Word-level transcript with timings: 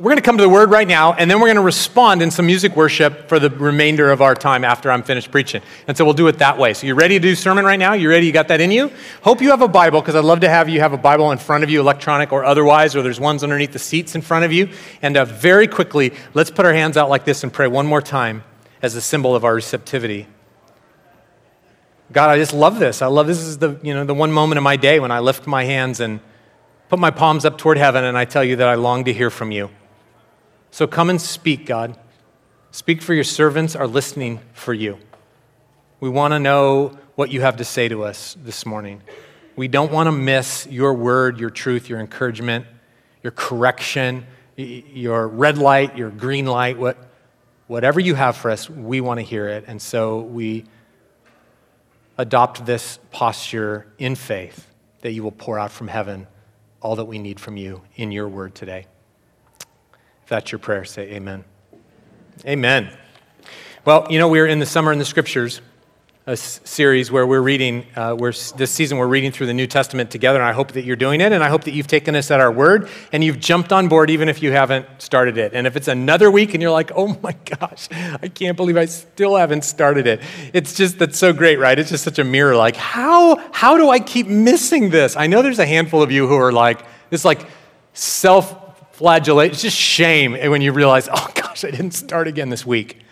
we're 0.00 0.12
going 0.12 0.16
to 0.16 0.22
come 0.22 0.38
to 0.38 0.42
the 0.42 0.48
word 0.48 0.70
right 0.70 0.88
now, 0.88 1.12
and 1.12 1.30
then 1.30 1.40
we're 1.40 1.48
going 1.48 1.56
to 1.56 1.62
respond 1.62 2.22
in 2.22 2.30
some 2.30 2.46
music 2.46 2.74
worship 2.74 3.28
for 3.28 3.38
the 3.38 3.50
remainder 3.50 4.10
of 4.10 4.22
our 4.22 4.34
time 4.34 4.64
after 4.64 4.90
I'm 4.90 5.02
finished 5.02 5.30
preaching. 5.30 5.60
And 5.86 5.94
so 5.94 6.06
we'll 6.06 6.14
do 6.14 6.26
it 6.28 6.38
that 6.38 6.56
way. 6.56 6.72
So 6.72 6.86
you 6.86 6.94
ready 6.94 7.18
to 7.18 7.22
do 7.22 7.34
sermon 7.34 7.66
right 7.66 7.78
now? 7.78 7.92
You 7.92 8.08
ready? 8.08 8.24
You 8.24 8.32
got 8.32 8.48
that 8.48 8.62
in 8.62 8.70
you? 8.70 8.90
Hope 9.20 9.42
you 9.42 9.50
have 9.50 9.60
a 9.60 9.68
Bible, 9.68 10.00
because 10.00 10.14
I'd 10.14 10.24
love 10.24 10.40
to 10.40 10.48
have 10.48 10.70
you 10.70 10.80
have 10.80 10.94
a 10.94 10.96
Bible 10.96 11.32
in 11.32 11.38
front 11.38 11.64
of 11.64 11.68
you, 11.68 11.80
electronic 11.80 12.32
or 12.32 12.46
otherwise, 12.46 12.96
or 12.96 13.02
there's 13.02 13.20
ones 13.20 13.42
underneath 13.42 13.74
the 13.74 13.78
seats 13.78 14.14
in 14.14 14.22
front 14.22 14.46
of 14.46 14.54
you. 14.54 14.70
And 15.02 15.18
uh, 15.18 15.26
very 15.26 15.68
quickly, 15.68 16.14
let's 16.32 16.50
put 16.50 16.64
our 16.64 16.72
hands 16.72 16.96
out 16.96 17.10
like 17.10 17.26
this 17.26 17.44
and 17.44 17.52
pray 17.52 17.66
one 17.66 17.86
more 17.86 18.00
time 18.00 18.42
as 18.80 18.94
a 18.94 19.02
symbol 19.02 19.36
of 19.36 19.44
our 19.44 19.54
receptivity. 19.54 20.28
God, 22.10 22.30
I 22.30 22.38
just 22.38 22.54
love 22.54 22.78
this. 22.78 23.02
I 23.02 23.06
love 23.06 23.26
this 23.26 23.40
is 23.40 23.58
the, 23.58 23.78
you 23.82 23.92
know, 23.92 24.04
the 24.06 24.14
one 24.14 24.32
moment 24.32 24.56
of 24.56 24.64
my 24.64 24.76
day 24.76 24.98
when 24.98 25.10
I 25.10 25.18
lift 25.18 25.46
my 25.46 25.64
hands 25.64 26.00
and 26.00 26.20
put 26.88 26.98
my 26.98 27.10
palms 27.10 27.44
up 27.44 27.58
toward 27.58 27.76
heaven 27.76 28.02
and 28.02 28.16
I 28.16 28.24
tell 28.24 28.42
you 28.42 28.56
that 28.56 28.66
I 28.66 28.76
long 28.76 29.04
to 29.04 29.12
hear 29.12 29.28
from 29.28 29.52
you. 29.52 29.68
So 30.70 30.86
come 30.86 31.10
and 31.10 31.20
speak, 31.20 31.66
God. 31.66 31.98
Speak 32.70 33.02
for 33.02 33.12
your 33.12 33.24
servants 33.24 33.74
are 33.74 33.88
listening 33.88 34.40
for 34.52 34.72
you. 34.72 34.98
We 35.98 36.08
want 36.08 36.32
to 36.32 36.38
know 36.38 36.96
what 37.16 37.32
you 37.32 37.40
have 37.40 37.56
to 37.56 37.64
say 37.64 37.88
to 37.88 38.04
us 38.04 38.36
this 38.42 38.64
morning. 38.64 39.02
We 39.56 39.66
don't 39.66 39.90
want 39.90 40.06
to 40.06 40.12
miss 40.12 40.68
your 40.68 40.94
word, 40.94 41.40
your 41.40 41.50
truth, 41.50 41.88
your 41.88 41.98
encouragement, 41.98 42.66
your 43.22 43.32
correction, 43.32 44.26
your 44.56 45.26
red 45.26 45.58
light, 45.58 45.96
your 45.98 46.10
green 46.10 46.46
light, 46.46 46.78
what, 46.78 46.96
whatever 47.66 47.98
you 47.98 48.14
have 48.14 48.36
for 48.36 48.50
us, 48.50 48.70
we 48.70 49.00
want 49.00 49.18
to 49.18 49.22
hear 49.22 49.48
it. 49.48 49.64
And 49.66 49.82
so 49.82 50.20
we 50.20 50.64
adopt 52.16 52.64
this 52.64 53.00
posture 53.10 53.86
in 53.98 54.14
faith 54.14 54.66
that 55.00 55.12
you 55.12 55.24
will 55.24 55.32
pour 55.32 55.58
out 55.58 55.72
from 55.72 55.88
heaven 55.88 56.28
all 56.80 56.96
that 56.96 57.06
we 57.06 57.18
need 57.18 57.40
from 57.40 57.56
you 57.56 57.82
in 57.96 58.12
your 58.12 58.28
word 58.28 58.54
today 58.54 58.86
that's 60.30 60.52
your 60.52 60.60
prayer, 60.60 60.84
say 60.84 61.10
amen. 61.10 61.44
Amen. 62.46 62.96
Well, 63.84 64.06
you 64.08 64.18
know, 64.20 64.28
we're 64.28 64.46
in 64.46 64.60
the 64.60 64.66
Summer 64.66 64.92
in 64.92 65.00
the 65.00 65.04
Scriptures, 65.04 65.60
a 66.24 66.36
series 66.36 67.10
where 67.10 67.26
we're 67.26 67.40
reading, 67.40 67.84
uh, 67.96 68.14
we're, 68.16 68.32
this 68.56 68.70
season 68.70 68.98
we're 68.98 69.08
reading 69.08 69.32
through 69.32 69.48
the 69.48 69.54
New 69.54 69.66
Testament 69.66 70.12
together, 70.12 70.38
and 70.38 70.46
I 70.46 70.52
hope 70.52 70.72
that 70.72 70.84
you're 70.84 70.94
doing 70.94 71.20
it, 71.20 71.32
and 71.32 71.42
I 71.42 71.48
hope 71.48 71.64
that 71.64 71.72
you've 71.72 71.88
taken 71.88 72.14
us 72.14 72.30
at 72.30 72.38
our 72.38 72.52
word, 72.52 72.88
and 73.10 73.24
you've 73.24 73.40
jumped 73.40 73.72
on 73.72 73.88
board 73.88 74.08
even 74.08 74.28
if 74.28 74.40
you 74.40 74.52
haven't 74.52 74.86
started 74.98 75.36
it. 75.36 75.52
And 75.52 75.66
if 75.66 75.74
it's 75.74 75.88
another 75.88 76.30
week 76.30 76.54
and 76.54 76.62
you're 76.62 76.70
like, 76.70 76.92
oh 76.94 77.18
my 77.24 77.32
gosh, 77.32 77.88
I 77.90 78.28
can't 78.28 78.56
believe 78.56 78.76
I 78.76 78.84
still 78.84 79.36
haven't 79.36 79.64
started 79.64 80.06
it. 80.06 80.20
It's 80.52 80.74
just, 80.74 81.00
that's 81.00 81.18
so 81.18 81.32
great, 81.32 81.58
right? 81.58 81.76
It's 81.76 81.90
just 81.90 82.04
such 82.04 82.20
a 82.20 82.24
mirror. 82.24 82.54
Like, 82.54 82.76
how, 82.76 83.42
how 83.50 83.76
do 83.76 83.90
I 83.90 83.98
keep 83.98 84.28
missing 84.28 84.90
this? 84.90 85.16
I 85.16 85.26
know 85.26 85.42
there's 85.42 85.58
a 85.58 85.66
handful 85.66 86.02
of 86.02 86.12
you 86.12 86.28
who 86.28 86.36
are 86.36 86.52
like, 86.52 86.84
this 87.10 87.24
like 87.24 87.44
self 87.94 88.69
It's 89.00 89.62
just 89.62 89.76
shame 89.76 90.32
when 90.32 90.62
you 90.62 90.72
realize, 90.72 91.08
oh 91.12 91.30
gosh, 91.34 91.64
I 91.64 91.70
didn't 91.70 91.92
start 91.92 92.28
again 92.28 92.50
this 92.50 92.66
week. 92.66 93.02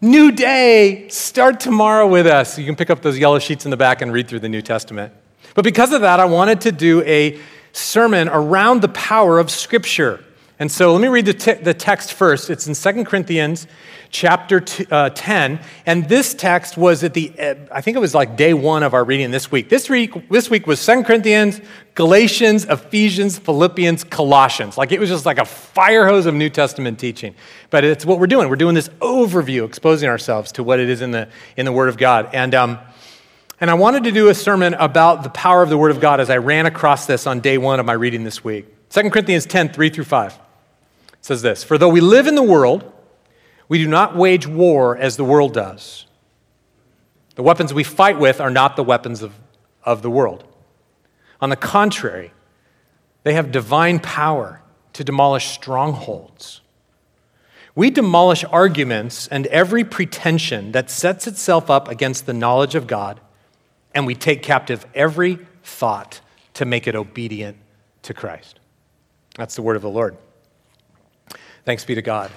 New 0.00 0.32
day, 0.32 1.08
start 1.08 1.60
tomorrow 1.60 2.06
with 2.08 2.26
us. 2.26 2.58
You 2.58 2.66
can 2.66 2.76
pick 2.76 2.90
up 2.90 3.02
those 3.02 3.18
yellow 3.18 3.38
sheets 3.38 3.64
in 3.64 3.70
the 3.70 3.76
back 3.76 4.02
and 4.02 4.12
read 4.12 4.28
through 4.28 4.40
the 4.40 4.48
New 4.48 4.62
Testament. 4.62 5.12
But 5.54 5.64
because 5.64 5.92
of 5.92 6.00
that, 6.00 6.18
I 6.20 6.24
wanted 6.24 6.60
to 6.62 6.72
do 6.72 7.02
a 7.02 7.38
sermon 7.72 8.28
around 8.28 8.82
the 8.82 8.88
power 8.88 9.38
of 9.38 9.50
Scripture. 9.50 10.24
And 10.62 10.70
so 10.70 10.92
let 10.92 11.02
me 11.02 11.08
read 11.08 11.26
the, 11.26 11.34
t- 11.34 11.54
the 11.54 11.74
text 11.74 12.12
first. 12.12 12.48
It's 12.48 12.68
in 12.68 12.74
2 12.74 13.04
Corinthians 13.04 13.66
chapter 14.10 14.60
t- 14.60 14.86
uh, 14.92 15.10
10. 15.10 15.58
And 15.86 16.08
this 16.08 16.34
text 16.34 16.76
was 16.76 17.02
at 17.02 17.14
the, 17.14 17.32
uh, 17.36 17.56
I 17.72 17.80
think 17.80 17.96
it 17.96 18.00
was 18.00 18.14
like 18.14 18.36
day 18.36 18.54
one 18.54 18.84
of 18.84 18.94
our 18.94 19.02
reading 19.02 19.32
this 19.32 19.50
week. 19.50 19.68
This 19.68 19.90
week, 19.90 20.28
this 20.28 20.48
week 20.48 20.68
was 20.68 20.86
2 20.86 21.02
Corinthians, 21.02 21.60
Galatians, 21.96 22.64
Ephesians, 22.66 23.40
Philippians, 23.40 24.04
Colossians. 24.04 24.78
Like 24.78 24.92
it 24.92 25.00
was 25.00 25.08
just 25.08 25.26
like 25.26 25.38
a 25.38 25.44
fire 25.44 26.06
hose 26.06 26.26
of 26.26 26.34
New 26.34 26.48
Testament 26.48 27.00
teaching. 27.00 27.34
But 27.70 27.82
it's 27.82 28.06
what 28.06 28.20
we're 28.20 28.28
doing. 28.28 28.48
We're 28.48 28.54
doing 28.54 28.76
this 28.76 28.88
overview, 29.00 29.66
exposing 29.66 30.08
ourselves 30.08 30.52
to 30.52 30.62
what 30.62 30.78
it 30.78 30.88
is 30.88 31.00
in 31.00 31.10
the, 31.10 31.28
in 31.56 31.66
the 31.66 31.72
Word 31.72 31.88
of 31.88 31.96
God. 31.96 32.30
And, 32.32 32.54
um, 32.54 32.78
and 33.60 33.68
I 33.68 33.74
wanted 33.74 34.04
to 34.04 34.12
do 34.12 34.28
a 34.28 34.34
sermon 34.34 34.74
about 34.74 35.24
the 35.24 35.30
power 35.30 35.64
of 35.64 35.70
the 35.70 35.76
Word 35.76 35.90
of 35.90 35.98
God 35.98 36.20
as 36.20 36.30
I 36.30 36.36
ran 36.36 36.66
across 36.66 37.06
this 37.06 37.26
on 37.26 37.40
day 37.40 37.58
one 37.58 37.80
of 37.80 37.86
my 37.86 37.94
reading 37.94 38.22
this 38.22 38.44
week. 38.44 38.66
2 38.90 39.10
Corinthians 39.10 39.44
10, 39.44 39.72
3 39.72 39.90
through 39.90 40.04
5 40.04 40.38
says 41.22 41.40
this 41.40 41.64
For 41.64 41.78
though 41.78 41.88
we 41.88 42.02
live 42.02 42.26
in 42.26 42.34
the 42.34 42.42
world, 42.42 42.92
we 43.68 43.78
do 43.78 43.88
not 43.88 44.14
wage 44.14 44.46
war 44.46 44.96
as 44.96 45.16
the 45.16 45.24
world 45.24 45.54
does. 45.54 46.06
The 47.36 47.42
weapons 47.42 47.72
we 47.72 47.84
fight 47.84 48.18
with 48.18 48.40
are 48.40 48.50
not 48.50 48.76
the 48.76 48.84
weapons 48.84 49.22
of, 49.22 49.32
of 49.82 50.02
the 50.02 50.10
world. 50.10 50.44
On 51.40 51.48
the 51.48 51.56
contrary, 51.56 52.32
they 53.22 53.32
have 53.32 53.50
divine 53.50 53.98
power 53.98 54.60
to 54.92 55.02
demolish 55.02 55.46
strongholds. 55.46 56.60
We 57.74 57.90
demolish 57.90 58.44
arguments 58.44 59.26
and 59.28 59.46
every 59.46 59.82
pretension 59.82 60.72
that 60.72 60.90
sets 60.90 61.26
itself 61.26 61.70
up 61.70 61.88
against 61.88 62.26
the 62.26 62.34
knowledge 62.34 62.74
of 62.74 62.86
God, 62.86 63.18
and 63.94 64.06
we 64.06 64.14
take 64.14 64.42
captive 64.42 64.84
every 64.94 65.38
thought 65.62 66.20
to 66.54 66.66
make 66.66 66.86
it 66.86 66.94
obedient 66.94 67.56
to 68.02 68.12
Christ. 68.12 68.60
That's 69.36 69.54
the 69.54 69.62
word 69.62 69.76
of 69.76 69.82
the 69.82 69.88
Lord. 69.88 70.18
Thanks 71.64 71.84
be 71.84 71.94
to 71.94 72.02
God. 72.02 72.30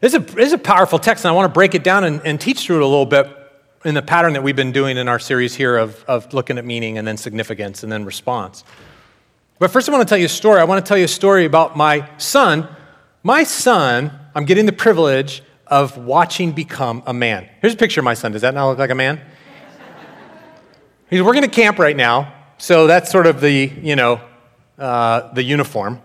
This 0.00 0.14
is 0.14 0.20
a, 0.20 0.24
this 0.34 0.46
is 0.48 0.52
a 0.52 0.58
powerful 0.58 0.98
text, 0.98 1.24
and 1.24 1.30
I 1.30 1.34
want 1.34 1.48
to 1.48 1.54
break 1.54 1.74
it 1.74 1.84
down 1.84 2.04
and, 2.04 2.20
and 2.24 2.40
teach 2.40 2.66
through 2.66 2.76
it 2.76 2.82
a 2.82 2.86
little 2.86 3.06
bit 3.06 3.26
in 3.84 3.94
the 3.94 4.02
pattern 4.02 4.32
that 4.32 4.42
we've 4.42 4.56
been 4.56 4.72
doing 4.72 4.96
in 4.96 5.08
our 5.08 5.18
series 5.18 5.54
here 5.54 5.76
of, 5.76 6.04
of 6.08 6.32
looking 6.32 6.58
at 6.58 6.64
meaning 6.64 6.98
and 6.98 7.06
then 7.06 7.16
significance 7.16 7.82
and 7.82 7.92
then 7.92 8.04
response. 8.04 8.64
But 9.58 9.70
first, 9.70 9.88
I 9.88 9.92
want 9.92 10.06
to 10.06 10.08
tell 10.08 10.18
you 10.18 10.26
a 10.26 10.28
story. 10.28 10.60
I 10.60 10.64
want 10.64 10.84
to 10.84 10.88
tell 10.88 10.98
you 10.98 11.04
a 11.04 11.08
story 11.08 11.44
about 11.44 11.76
my 11.76 12.08
son. 12.18 12.68
My 13.22 13.44
son, 13.44 14.10
I'm 14.34 14.44
getting 14.44 14.66
the 14.66 14.72
privilege 14.72 15.42
of 15.66 15.96
watching 15.96 16.52
become 16.52 17.02
a 17.06 17.14
man. 17.14 17.48
Here's 17.60 17.74
a 17.74 17.76
picture 17.76 18.00
of 18.00 18.04
my 18.04 18.14
son. 18.14 18.32
Does 18.32 18.42
that 18.42 18.54
not 18.54 18.68
look 18.68 18.78
like 18.78 18.90
a 18.90 18.94
man? 18.94 19.20
He's 21.08 21.22
working 21.22 21.44
at 21.44 21.52
camp 21.52 21.78
right 21.78 21.96
now, 21.96 22.34
so 22.58 22.86
that's 22.86 23.10
sort 23.10 23.26
of 23.26 23.40
the, 23.40 23.72
you 23.80 23.94
know, 23.94 24.20
uh, 24.78 25.32
the 25.32 25.42
uniform. 25.42 26.02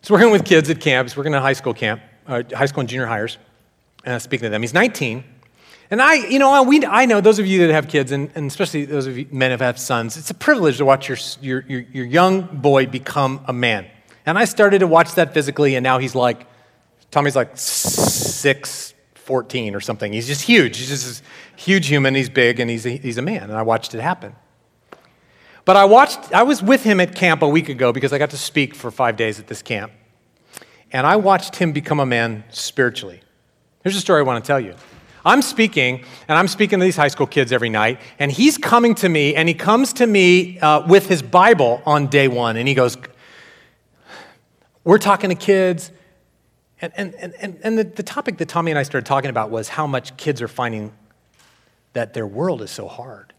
He's 0.00 0.10
working 0.10 0.30
with 0.30 0.44
kids 0.44 0.70
at 0.70 0.80
camp. 0.80 1.08
He's 1.08 1.16
working 1.16 1.34
at 1.34 1.42
high 1.42 1.52
school 1.52 1.74
camp, 1.74 2.02
uh, 2.26 2.42
high 2.54 2.66
school 2.66 2.80
and 2.80 2.88
junior 2.88 3.06
hires, 3.06 3.38
uh, 4.06 4.18
speaking 4.18 4.46
to 4.46 4.50
them. 4.50 4.62
He's 4.62 4.74
19. 4.74 5.24
And 5.90 6.00
I, 6.00 6.14
you 6.14 6.38
know, 6.38 6.62
we, 6.62 6.84
I 6.86 7.04
know 7.04 7.20
those 7.20 7.40
of 7.40 7.46
you 7.46 7.66
that 7.66 7.72
have 7.72 7.88
kids, 7.88 8.12
and, 8.12 8.30
and 8.36 8.46
especially 8.46 8.84
those 8.84 9.06
of 9.06 9.18
you 9.18 9.26
men 9.32 9.50
who 9.50 9.62
have 9.64 9.78
sons, 9.78 10.16
it's 10.16 10.30
a 10.30 10.34
privilege 10.34 10.78
to 10.78 10.84
watch 10.84 11.08
your, 11.08 11.18
your, 11.40 11.64
your, 11.68 11.80
your 11.92 12.06
young 12.06 12.42
boy 12.42 12.86
become 12.86 13.44
a 13.48 13.52
man. 13.52 13.86
And 14.24 14.38
I 14.38 14.44
started 14.44 14.78
to 14.80 14.86
watch 14.86 15.16
that 15.16 15.34
physically, 15.34 15.74
and 15.74 15.82
now 15.82 15.98
he's 15.98 16.14
like, 16.14 16.46
Tommy's 17.10 17.34
like 17.34 17.50
6, 17.56 18.94
14 19.14 19.74
or 19.74 19.80
something. 19.80 20.12
He's 20.12 20.28
just 20.28 20.42
huge. 20.42 20.76
He's 20.78 20.88
just 20.88 21.06
this 21.06 21.22
huge 21.56 21.88
human. 21.88 22.14
He's 22.14 22.28
big, 22.28 22.60
and 22.60 22.70
he's 22.70 22.86
a, 22.86 22.90
he's 22.90 23.18
a 23.18 23.22
man. 23.22 23.44
And 23.44 23.54
I 23.54 23.62
watched 23.62 23.94
it 23.94 24.00
happen. 24.00 24.36
But 25.70 25.76
I 25.76 25.84
watched, 25.84 26.32
I 26.32 26.42
was 26.42 26.64
with 26.64 26.82
him 26.82 26.98
at 26.98 27.14
camp 27.14 27.42
a 27.42 27.48
week 27.48 27.68
ago 27.68 27.92
because 27.92 28.12
I 28.12 28.18
got 28.18 28.30
to 28.30 28.36
speak 28.36 28.74
for 28.74 28.90
five 28.90 29.16
days 29.16 29.38
at 29.38 29.46
this 29.46 29.62
camp. 29.62 29.92
And 30.90 31.06
I 31.06 31.14
watched 31.14 31.54
him 31.54 31.70
become 31.70 32.00
a 32.00 32.06
man 32.06 32.42
spiritually. 32.50 33.20
Here's 33.84 33.94
a 33.94 34.00
story 34.00 34.18
I 34.18 34.24
want 34.24 34.42
to 34.44 34.48
tell 34.48 34.58
you. 34.58 34.74
I'm 35.24 35.42
speaking, 35.42 36.04
and 36.26 36.36
I'm 36.36 36.48
speaking 36.48 36.80
to 36.80 36.84
these 36.84 36.96
high 36.96 37.06
school 37.06 37.28
kids 37.28 37.52
every 37.52 37.68
night, 37.68 38.00
and 38.18 38.32
he's 38.32 38.58
coming 38.58 38.96
to 38.96 39.08
me, 39.08 39.36
and 39.36 39.46
he 39.46 39.54
comes 39.54 39.92
to 39.92 40.08
me 40.08 40.58
uh, 40.58 40.84
with 40.88 41.08
his 41.08 41.22
Bible 41.22 41.82
on 41.86 42.08
day 42.08 42.26
one, 42.26 42.56
and 42.56 42.66
he 42.66 42.74
goes, 42.74 42.98
We're 44.82 44.98
talking 44.98 45.30
to 45.30 45.36
kids. 45.36 45.92
And, 46.82 46.92
and, 46.96 47.14
and, 47.38 47.60
and 47.62 47.78
the, 47.78 47.84
the 47.84 48.02
topic 48.02 48.38
that 48.38 48.48
Tommy 48.48 48.72
and 48.72 48.78
I 48.80 48.82
started 48.82 49.06
talking 49.06 49.30
about 49.30 49.52
was 49.52 49.68
how 49.68 49.86
much 49.86 50.16
kids 50.16 50.42
are 50.42 50.48
finding 50.48 50.92
that 51.92 52.12
their 52.12 52.26
world 52.26 52.60
is 52.60 52.72
so 52.72 52.88
hard 52.88 53.34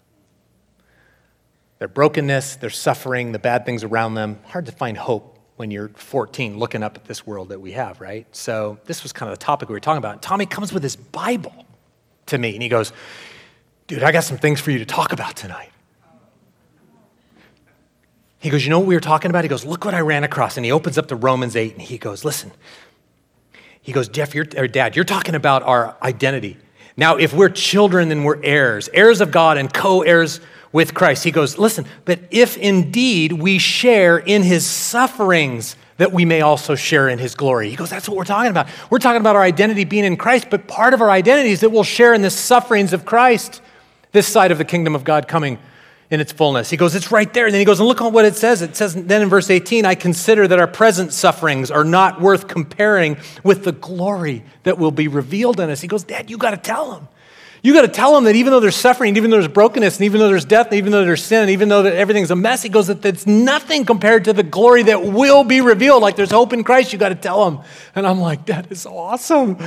their 1.81 1.88
brokenness, 1.88 2.58
their 2.58 2.69
suffering, 2.69 3.31
the 3.31 3.40
bad 3.40 3.66
things 3.66 3.84
around 3.84 4.14
them. 4.14 4.38
Hard 4.46 4.68
to 4.68 4.72
find 4.72 4.96
hope 4.96 5.40
when 5.56 5.72
you're 5.72 5.90
14 5.90 6.59
looking 6.59 6.84
up 6.84 6.96
at 6.96 7.06
this 7.06 7.25
world 7.25 7.50
that 7.50 7.59
we 7.59 7.72
have, 7.72 8.00
right? 8.00 8.28
So 8.35 8.78
this 8.85 9.02
was 9.02 9.11
kind 9.11 9.32
of 9.32 9.40
the 9.40 9.44
topic 9.44 9.67
we 9.67 9.73
were 9.73 9.79
talking 9.79 9.97
about. 9.97 10.11
And 10.11 10.22
Tommy 10.22 10.46
comes 10.46 10.72
with 10.72 10.84
his 10.84 10.96
Bible 10.96 11.66
to 12.28 12.38
me 12.38 12.53
and 12.53 12.61
he 12.61 12.70
goes, 12.70 12.94
Dude, 13.88 14.03
I 14.03 14.11
got 14.11 14.26
some 14.26 14.38
things 14.38 14.61
for 14.61 14.70
you 14.70 14.78
to 14.78 14.85
talk 14.85 15.11
about 15.11 15.35
tonight. 15.35 15.72
He 18.38 18.52
goes, 18.52 18.64
You 18.64 18.70
know 18.70 18.78
what 18.78 18.88
we 18.88 18.94
were 18.94 19.02
talking 19.02 19.32
about? 19.32 19.44
He 19.44 19.50
goes, 19.50 19.66
Look 19.66 19.84
what 19.84 19.96
I 19.96 20.02
ran 20.02 20.23
across. 20.23 20.58
And 20.58 20.66
he 20.67 20.72
opens 20.72 21.00
up 21.00 21.08
to 21.08 21.16
Romans 21.16 21.55
8 21.55 21.73
and 21.73 21.82
he 21.82 21.97
goes, 21.97 22.23
Listen. 22.23 22.52
He 23.82 23.91
goes, 23.91 24.08
Jeff, 24.08 24.35
you're, 24.35 24.46
or 24.55 24.67
Dad, 24.67 24.96
you're 24.96 25.03
talking 25.03 25.34
about 25.34 25.64
our 25.64 25.97
identity. 26.03 26.58
Now, 26.96 27.16
if 27.16 27.34
we're 27.34 27.50
children, 27.50 28.09
then 28.09 28.23
we're 28.23 28.40
heirs, 28.44 28.88
heirs 28.94 29.20
of 29.20 29.32
God 29.32 29.58
and 29.58 29.73
co 29.73 30.03
heirs 30.03 30.41
with 30.72 30.94
Christ. 30.94 31.23
He 31.23 31.32
goes, 31.32 31.58
Listen, 31.58 31.85
but 32.06 32.20
if 32.32 32.58
indeed 32.58 33.34
we 33.34 33.58
share 33.58 34.18
in 34.18 34.44
his 34.44 34.66
sufferings, 34.66 35.76
that 35.97 36.12
we 36.12 36.26
may 36.26 36.41
also 36.41 36.76
share 36.76 37.09
in 37.09 37.20
his 37.20 37.35
glory. 37.35 37.70
He 37.70 37.76
goes, 37.76 37.90
That's 37.90 38.08
what 38.08 38.18
we're 38.18 38.23
talking 38.23 38.52
about. 38.52 38.68
We're 38.90 39.00
talking 39.00 39.22
about 39.22 39.35
our 39.35 39.44
identity 39.44 39.84
being 39.84 40.06
in 40.06 40.18
Christ, 40.18 40.47
but 40.50 40.68
part 40.68 40.94
of 40.94 41.02
our 41.02 41.09
identity 41.09 41.52
is 41.52 41.62
that 41.62 41.70
we'll 41.70 41.84
share 41.84 42.14
in 42.14 42.22
the 42.22 42.29
sufferings 42.29 42.94
of 42.94 43.06
Christ 43.06 43.62
this 44.12 44.28
side 44.28 44.52
of 44.52 44.58
the 44.58 44.66
kingdom 44.66 44.96
of 44.96 45.03
God 45.03 45.28
coming 45.28 45.58
in 46.09 46.20
its 46.20 46.34
fullness. 46.34 46.70
He 46.70 46.78
goes, 46.78 46.94
It's 46.94 47.12
right 47.12 47.34
there. 47.34 47.46
And 47.46 47.53
then 47.53 47.59
he 47.59 47.66
goes, 47.66 47.79
And 47.79 47.88
look 47.88 48.02
on 48.02 48.14
what 48.14 48.26
it 48.26 48.35
says. 48.35 48.62
It 48.62 48.76
says 48.76 48.94
then 48.94 49.22
in 49.22 49.29
verse 49.29 49.50
18, 49.50 49.85
I 49.85 49.96
consider 49.96 50.47
that 50.47 50.59
our 50.59 50.67
present 50.67 51.14
sufferings 51.14 51.72
are 51.72 51.85
not 51.85 52.22
worth 52.22 52.47
comparing 52.47 53.17
with 53.44 53.64
the 53.64 53.72
glory 53.72 54.44
that 54.64 54.78
will 54.78 54.91
be 54.91 55.08
revealed 55.08 55.59
in 55.59 55.70
us. 55.70 55.82
He 55.82 55.88
goes, 55.88 56.03
Dad, 56.03 56.29
you 56.29 56.38
got 56.38 56.52
to 56.52 56.58
tell 56.58 56.96
him. 56.96 57.08
You 57.63 57.73
got 57.73 57.84
to 57.84 57.87
tell 57.87 58.16
them 58.16 58.23
that 58.23 58.35
even 58.35 58.52
though 58.52 58.59
there's 58.59 58.75
suffering, 58.75 59.16
even 59.17 59.29
though 59.29 59.37
there's 59.37 59.47
brokenness, 59.47 59.97
and 59.97 60.05
even 60.05 60.19
though 60.19 60.29
there's 60.29 60.46
death, 60.46 60.67
and 60.67 60.75
even 60.75 60.91
though 60.91 61.05
there's 61.05 61.23
sin, 61.23 61.41
and 61.41 61.52
even 61.52 61.69
though 61.69 61.85
everything's 61.85 62.31
a 62.31 62.35
mess, 62.35 62.63
he 62.63 62.69
goes 62.69 62.87
that 62.87 63.05
it's 63.05 63.28
nothing 63.28 63.85
compared 63.85 64.25
to 64.25 64.34
the 64.34 64.41
glory 64.41 64.81
that 64.84 65.03
will 65.03 65.43
be 65.43 65.61
revealed. 65.61 66.02
Like 66.02 66.16
there's 66.16 66.31
hope 66.31 66.53
in 66.53 66.63
Christ, 66.63 66.91
you 66.91 66.97
got 66.97 67.09
to 67.09 67.16
tell 67.16 67.52
them. 67.52 67.63
And 67.93 68.08
I'm 68.08 68.19
like, 68.19 68.47
that 68.47 68.72
is 68.72 68.87
awesome. 68.87 69.58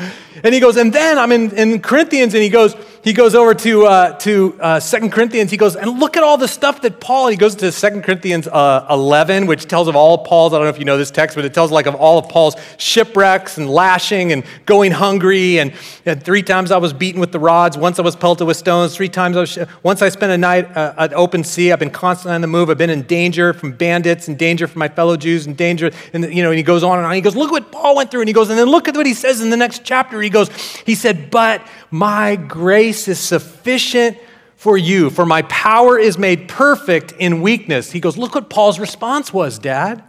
And 0.43 0.53
he 0.53 0.59
goes, 0.59 0.77
and 0.77 0.93
then 0.93 1.19
I'm 1.19 1.31
in, 1.31 1.57
in 1.57 1.81
Corinthians, 1.81 2.35
and 2.35 2.43
he 2.43 2.49
goes, 2.49 2.75
he 3.05 3.13
goes 3.13 3.35
over 3.35 3.53
to 3.53 3.85
uh, 3.85 4.19
to 4.21 4.59
uh, 4.59 4.81
Second 4.81 5.13
Corinthians. 5.13 5.51
He 5.51 5.59
goes, 5.59 5.77
and 5.77 6.01
look 6.01 6.17
at 6.17 6.23
all 6.23 6.39
the 6.39 6.49
stuff 6.49 6.81
that 6.81 7.01
Paul. 7.01 7.29
He 7.29 7.37
goes 7.37 7.55
to 7.57 7.71
Second 7.71 8.03
Corinthians 8.03 8.49
uh, 8.49 8.87
11, 8.89 9.47
which 9.47 9.67
tells 9.67 9.89
of 9.89 9.95
all 9.95 10.25
Paul's. 10.25 10.55
I 10.55 10.57
don't 10.57 10.65
know 10.65 10.71
if 10.71 10.79
you 10.79 10.87
know 10.87 10.97
this 10.97 11.11
text, 11.11 11.37
but 11.37 11.45
it 11.45 11.53
tells 11.53 11.71
like 11.71 11.85
of 11.85 11.95
all 11.95 12.17
of 12.17 12.31
Paul's 12.31 12.57
shipwrecks 12.79 13.59
and 13.59 13.69
lashing 13.69 14.33
and 14.33 14.43
going 14.65 14.91
hungry. 14.91 15.59
And, 15.59 15.75
and 16.07 16.23
three 16.23 16.43
times 16.43 16.71
I 16.71 16.79
was 16.79 16.95
beaten 16.95 17.21
with 17.21 17.31
the 17.31 17.39
rods. 17.39 17.77
Once 17.77 17.99
I 17.99 18.03
was 18.03 18.17
pelted 18.17 18.47
with 18.47 18.57
stones. 18.57 18.97
Three 18.97 19.11
times, 19.11 19.37
I 19.37 19.41
was, 19.41 19.59
once 19.83 20.01
I 20.01 20.09
spent 20.09 20.33
a 20.33 20.39
night 20.39 20.75
uh, 20.75 20.95
at 20.97 21.13
open 21.13 21.45
sea. 21.45 21.73
I've 21.73 21.79
been 21.79 21.91
constantly 21.91 22.35
on 22.37 22.41
the 22.41 22.47
move. 22.47 22.71
I've 22.71 22.79
been 22.79 22.89
in 22.89 23.03
danger 23.03 23.53
from 23.53 23.73
bandits, 23.73 24.29
and 24.29 24.39
danger 24.39 24.67
from 24.67 24.79
my 24.79 24.89
fellow 24.89 25.19
Jews, 25.19 25.47
and 25.47 25.55
danger. 25.55 25.91
And, 26.15 26.33
you 26.33 26.43
know, 26.43 26.51
and 26.51 26.57
he 26.57 26.65
goes 26.65 26.83
on 26.83 26.97
and 26.97 27.07
on. 27.07 27.15
He 27.15 27.21
goes, 27.21 27.37
look 27.37 27.51
what 27.51 27.71
Paul 27.71 27.97
went 27.97 28.11
through. 28.11 28.23
And 28.23 28.29
he 28.29 28.35
goes, 28.35 28.49
and 28.49 28.59
then 28.59 28.69
look 28.69 28.89
at 28.89 28.97
what 28.97 29.05
he 29.05 29.13
says 29.13 29.43
in 29.43 29.51
the 29.51 29.59
next 29.59 29.85
chapter. 29.85 30.23
He 30.23 30.31
goes, 30.31 30.49
he 30.87 30.95
said, 30.95 31.31
but 31.31 31.61
my 31.95 32.35
grace 32.35 33.07
is 33.07 33.21
sufficient 33.21 34.19
for 34.57 34.77
you, 34.77 35.11
for 35.11 35.25
my 35.25 35.43
power 35.43 35.97
is 35.97 36.19
made 36.19 36.49
perfect 36.49 37.13
in 37.21 37.41
weakness. 37.41 37.93
He 37.93 38.01
goes, 38.01 38.17
look 38.17 38.35
what 38.35 38.51
Paul's 38.51 38.81
response 38.81 39.33
was, 39.33 39.61
Dad. 39.61 40.03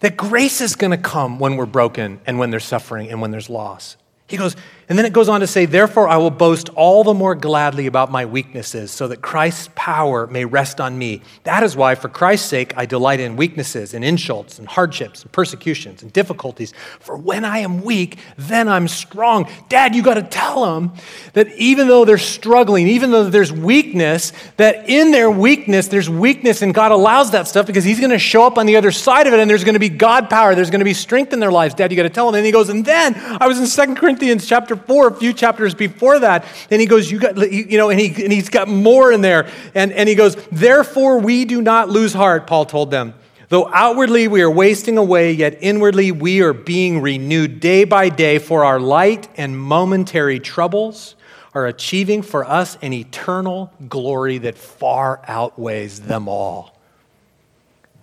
That 0.00 0.16
grace 0.16 0.60
is 0.60 0.74
going 0.74 0.90
to 0.90 0.96
come 0.96 1.38
when 1.38 1.54
we're 1.54 1.66
broken 1.66 2.20
and 2.26 2.36
when 2.36 2.50
there's 2.50 2.64
suffering 2.64 3.08
and 3.10 3.20
when 3.20 3.30
there's 3.30 3.48
loss. 3.48 3.96
He 4.26 4.36
goes, 4.36 4.56
and 4.88 4.96
then 4.96 5.04
it 5.04 5.12
goes 5.12 5.28
on 5.28 5.40
to 5.40 5.46
say, 5.46 5.66
Therefore, 5.66 6.08
I 6.08 6.16
will 6.16 6.30
boast 6.30 6.70
all 6.70 7.04
the 7.04 7.12
more 7.12 7.34
gladly 7.34 7.86
about 7.86 8.10
my 8.10 8.24
weaknesses, 8.24 8.90
so 8.90 9.06
that 9.08 9.20
Christ's 9.20 9.68
power 9.74 10.26
may 10.26 10.46
rest 10.46 10.80
on 10.80 10.96
me. 10.96 11.20
That 11.44 11.62
is 11.62 11.76
why, 11.76 11.94
for 11.94 12.08
Christ's 12.08 12.48
sake, 12.48 12.72
I 12.74 12.86
delight 12.86 13.20
in 13.20 13.36
weaknesses 13.36 13.92
and 13.92 14.02
insults 14.02 14.58
and 14.58 14.66
hardships 14.66 15.22
and 15.22 15.30
persecutions 15.30 16.02
and 16.02 16.10
difficulties. 16.10 16.72
For 17.00 17.18
when 17.18 17.44
I 17.44 17.58
am 17.58 17.82
weak, 17.82 18.16
then 18.38 18.66
I'm 18.66 18.88
strong. 18.88 19.50
Dad, 19.68 19.94
you 19.94 20.02
got 20.02 20.14
to 20.14 20.22
tell 20.22 20.64
them 20.64 20.92
that 21.34 21.54
even 21.58 21.86
though 21.86 22.06
they're 22.06 22.16
struggling, 22.16 22.88
even 22.88 23.10
though 23.10 23.28
there's 23.28 23.52
weakness, 23.52 24.32
that 24.56 24.88
in 24.88 25.10
their 25.10 25.30
weakness, 25.30 25.88
there's 25.88 26.08
weakness, 26.08 26.62
and 26.62 26.72
God 26.72 26.92
allows 26.92 27.32
that 27.32 27.46
stuff 27.46 27.66
because 27.66 27.84
He's 27.84 28.00
going 28.00 28.10
to 28.10 28.18
show 28.18 28.46
up 28.46 28.56
on 28.56 28.64
the 28.64 28.76
other 28.76 28.90
side 28.90 29.26
of 29.26 29.34
it, 29.34 29.40
and 29.40 29.50
there's 29.50 29.64
going 29.64 29.74
to 29.74 29.80
be 29.80 29.90
God 29.90 30.30
power, 30.30 30.54
there's 30.54 30.70
going 30.70 30.80
to 30.80 30.86
be 30.86 30.94
strength 30.94 31.34
in 31.34 31.40
their 31.40 31.52
lives. 31.52 31.74
Dad, 31.74 31.92
you 31.92 31.96
got 31.98 32.04
to 32.04 32.08
tell 32.08 32.24
them. 32.24 32.36
And 32.36 32.46
he 32.46 32.52
goes, 32.52 32.70
and 32.70 32.86
then 32.86 33.14
I 33.38 33.46
was 33.46 33.58
in 33.58 33.66
Second 33.66 33.96
Corinthians 33.96 34.46
chapter 34.46 34.77
4, 34.86 35.08
a 35.08 35.14
few 35.14 35.32
chapters 35.32 35.74
before 35.74 36.18
that. 36.20 36.44
And 36.70 36.80
he 36.80 36.86
goes, 36.86 37.10
You 37.10 37.18
got, 37.18 37.36
you 37.50 37.78
know, 37.78 37.90
and, 37.90 38.00
he, 38.00 38.22
and 38.22 38.32
he's 38.32 38.48
got 38.48 38.68
more 38.68 39.12
in 39.12 39.20
there. 39.20 39.50
And, 39.74 39.92
and 39.92 40.08
he 40.08 40.14
goes, 40.14 40.36
Therefore 40.50 41.18
we 41.18 41.44
do 41.44 41.60
not 41.60 41.88
lose 41.88 42.12
heart, 42.12 42.46
Paul 42.46 42.64
told 42.64 42.90
them. 42.90 43.14
Though 43.48 43.68
outwardly 43.72 44.28
we 44.28 44.42
are 44.42 44.50
wasting 44.50 44.98
away, 44.98 45.32
yet 45.32 45.58
inwardly 45.60 46.12
we 46.12 46.42
are 46.42 46.52
being 46.52 47.00
renewed 47.00 47.60
day 47.60 47.84
by 47.84 48.10
day, 48.10 48.38
for 48.38 48.64
our 48.64 48.78
light 48.78 49.28
and 49.36 49.58
momentary 49.58 50.38
troubles 50.38 51.14
are 51.54 51.66
achieving 51.66 52.22
for 52.22 52.44
us 52.44 52.76
an 52.82 52.92
eternal 52.92 53.72
glory 53.88 54.38
that 54.38 54.58
far 54.58 55.22
outweighs 55.26 56.00
them 56.00 56.28
all. 56.28 56.78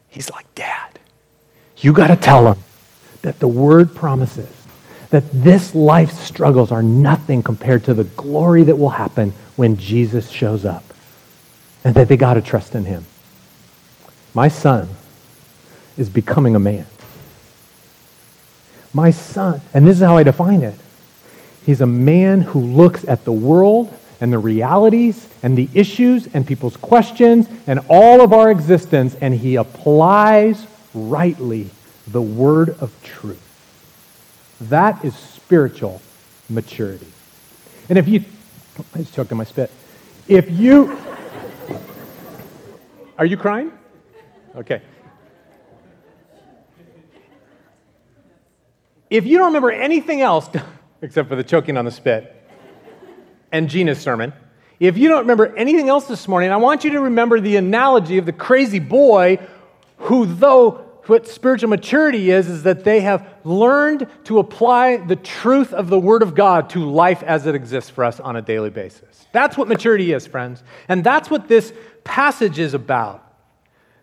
He's 0.10 0.32
like, 0.32 0.54
Dad, 0.56 1.00
you 1.78 1.94
got 1.94 2.08
to 2.08 2.16
tell 2.16 2.52
him 2.52 2.64
that 3.22 3.40
the 3.40 3.48
word 3.48 3.94
promises 3.94 4.55
that 5.16 5.32
this 5.32 5.74
life's 5.74 6.20
struggles 6.20 6.74
are 6.74 6.84
nothing 6.84 7.42
compared 7.42 7.86
to 7.86 7.94
the 7.94 8.04
glory 8.04 8.64
that 8.64 8.76
will 8.76 8.90
happen 8.90 9.32
when 9.56 9.78
Jesus 9.78 10.30
shows 10.30 10.66
up. 10.66 10.84
And 11.86 11.96
that 11.96 12.10
they 12.10 12.18
got 12.18 12.34
to 12.34 12.42
trust 12.42 12.76
in 12.76 12.84
him. 12.84 13.06
My 14.34 14.50
son 14.50 14.90
is 15.96 16.10
becoming 16.10 16.54
a 16.54 16.60
man. 16.60 16.86
My 18.94 19.12
son, 19.12 19.62
and 19.74 19.88
this 19.88 19.96
is 19.96 20.04
how 20.04 20.18
I 20.18 20.24
define 20.24 20.64
it. 20.64 20.76
He's 21.66 21.80
a 21.80 21.88
man 21.88 22.42
who 22.42 22.60
looks 22.60 23.06
at 23.06 23.24
the 23.24 23.32
world 23.32 23.98
and 24.20 24.34
the 24.34 24.38
realities 24.38 25.30
and 25.42 25.58
the 25.58 25.70
issues 25.74 26.28
and 26.34 26.46
people's 26.46 26.76
questions 26.76 27.48
and 27.68 27.80
all 27.88 28.20
of 28.20 28.34
our 28.34 28.52
existence, 28.52 29.16
and 29.22 29.34
he 29.34 29.56
applies 29.56 30.68
rightly 30.94 31.70
the 32.06 32.22
word 32.22 32.76
of 32.82 32.92
truth. 33.02 33.45
That 34.62 35.04
is 35.04 35.16
spiritual 35.16 36.02
maturity. 36.50 37.08
And 37.90 37.98
if 37.98 38.08
you, 38.08 38.24
oh, 38.80 38.86
I 38.94 39.00
just 39.00 39.14
choked 39.14 39.32
on 39.32 39.38
my 39.38 39.44
spit. 39.44 39.70
If 40.28 40.50
you, 40.50 40.98
are 43.18 43.26
you 43.26 43.38
crying? 43.38 43.72
Okay. 44.56 44.82
If 49.10 49.26
you 49.26 49.38
don't 49.38 49.48
remember 49.48 49.72
anything 49.72 50.22
else, 50.22 50.50
except 51.02 51.30
for 51.30 51.36
the 51.36 51.44
choking 51.44 51.78
on 51.78 51.86
the 51.86 51.92
spit 51.92 52.34
and 53.52 53.70
Gina's 53.70 54.00
sermon, 54.00 54.34
if 54.80 54.98
you 54.98 55.08
don't 55.08 55.22
remember 55.22 55.56
anything 55.56 55.90
else 55.90 56.08
this 56.08 56.28
morning, 56.28 56.52
I 56.52 56.58
want 56.58 56.84
you 56.84 56.92
to 56.92 57.02
remember 57.02 57.40
the 57.40 57.56
analogy 57.56 58.18
of 58.18 58.26
the 58.26 58.34
crazy 58.34 58.80
boy 58.80 59.40
who, 59.98 60.26
though 60.26 60.86
what 61.06 61.28
spiritual 61.28 61.70
maturity 61.70 62.32
is, 62.32 62.50
is 62.50 62.64
that 62.64 62.84
they 62.84 63.02
have 63.02 63.35
learned 63.46 64.08
to 64.26 64.40
apply 64.40 64.98
the 64.98 65.16
truth 65.16 65.74
of 65.74 65.90
the 65.90 66.00
Word 66.00 66.24
of 66.24 66.36
God 66.36 66.70
to 66.72 66.84
life 66.90 67.24
as 67.24 67.46
it 67.46 67.56
exists 67.56 67.90
for 67.90 68.04
us 68.04 68.20
on 68.20 68.36
a 68.36 68.42
daily 68.42 68.70
basis. 68.70 69.28
That's 69.32 69.58
what 69.58 69.68
maturity 69.68 70.12
is, 70.12 70.26
friends. 70.28 70.64
And 70.88 71.04
that's 71.04 71.30
what 71.30 71.48
this 71.48 71.74
passage 72.04 72.60
is 72.60 72.74
about. 72.74 73.22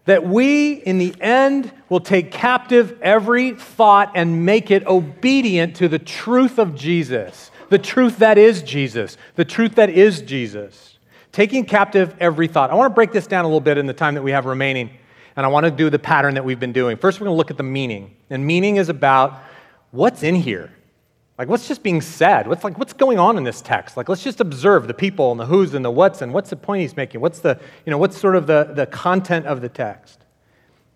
That 0.05 0.27
we, 0.27 0.73
in 0.73 0.99
the 0.99 1.15
end, 1.21 1.73
will 1.89 2.00
take 2.00 2.33
captive 2.33 2.99
every 3.03 3.53
thought 3.53 4.12
and 4.15 4.44
make 4.44 4.71
it 4.71 4.87
obedient 4.87 5.77
to 5.77 5.89
the 5.89 5.99
truth 5.99 6.59
of 6.59 6.75
Jesus, 6.75 7.50
the 7.69 7.79
truth 7.79 8.19
that 8.19 8.37
is 8.37 8.62
Jesus, 8.62 9.17
the 9.37 9.44
truth 9.44 9.77
that 9.77 9.91
is 9.91 10.23
Jesus. 10.23 10.99
Taking 11.31 11.65
captive 11.65 12.15
every 12.21 12.49
thought. 12.49 12.71
I 12.71 12.75
want 12.75 12.91
to 12.91 12.94
break 12.94 13.12
this 13.12 13.27
down 13.27 13.44
a 13.44 13.49
little 13.49 13.61
bit 13.61 13.79
in 13.79 13.87
the 13.87 13.94
time 13.94 14.15
that 14.15 14.23
we 14.23 14.33
have 14.33 14.44
remaining. 14.44 14.91
And 15.37 15.46
I 15.46 15.49
want 15.49 15.64
to 15.64 15.70
do 15.70 15.90
the 15.90 15.99
pattern 15.99 16.34
that 16.34 16.44
we've 16.44 16.61
been 16.61 16.73
doing. 16.73 16.96
First, 16.96 17.20
we're 17.20 17.26
going 17.26 17.34
to 17.34 17.38
look 17.38 17.50
at 17.50 17.56
the 17.56 17.62
meaning. 17.62 18.17
And 18.31 18.46
meaning 18.46 18.76
is 18.76 18.88
about 18.88 19.40
what's 19.90 20.23
in 20.23 20.34
here. 20.34 20.72
Like, 21.39 21.48
what's 21.48 21.67
just 21.67 21.82
being 21.82 22.01
said? 22.01 22.46
What's 22.46 22.62
like, 22.62 22.79
what's 22.79 22.93
going 22.93 23.19
on 23.19 23.39
in 23.39 23.44
this 23.44 23.62
text? 23.62 23.96
Like, 23.96 24.08
let's 24.08 24.22
just 24.22 24.41
observe 24.41 24.86
the 24.86 24.94
people 24.94 25.31
and 25.31 25.41
the 25.41 25.46
who's 25.46 25.72
and 25.74 25.84
the 25.84 25.91
what's 25.91 26.20
and 26.22 26.32
what's 26.32 26.51
the 26.51 26.56
point 26.56 26.82
he's 26.82 26.96
making? 26.96 27.20
What's 27.20 27.41
the, 27.41 27.58
you 27.86 27.91
know, 27.91 27.98
what's 27.98 28.19
sort 28.19 28.36
of 28.36 28.46
the, 28.46 28.70
the 28.74 28.86
content 28.86 29.46
of 29.46 29.60
the 29.60 29.69
text? 29.69 30.20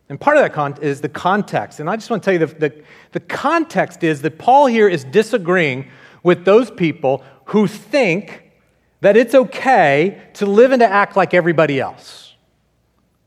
And 0.09 0.21
part 0.21 0.37
of 0.37 0.43
that 0.43 0.52
con- 0.52 0.78
is 0.83 1.00
the 1.00 1.09
context. 1.09 1.81
And 1.81 1.90
I 1.90 1.97
just 1.97 2.11
want 2.11 2.23
to 2.23 2.25
tell 2.25 2.40
you 2.40 2.47
the, 2.47 2.69
the, 2.69 2.83
the 3.12 3.21
context 3.21 4.05
is 4.05 4.23
that 4.23 4.38
Paul 4.38 4.66
here 4.66 4.88
is 4.88 5.05
disagreeing 5.05 5.88
with 6.23 6.45
those 6.45 6.71
people 6.71 7.25
who 7.47 7.66
think 7.66 8.52
that 9.00 9.16
it's 9.16 9.35
okay 9.35 10.23
to 10.35 10.47
live 10.47 10.71
and 10.73 10.81
to 10.81 10.87
act 10.87 11.16
like 11.16 11.35
everybody 11.35 11.81
else. 11.81 12.25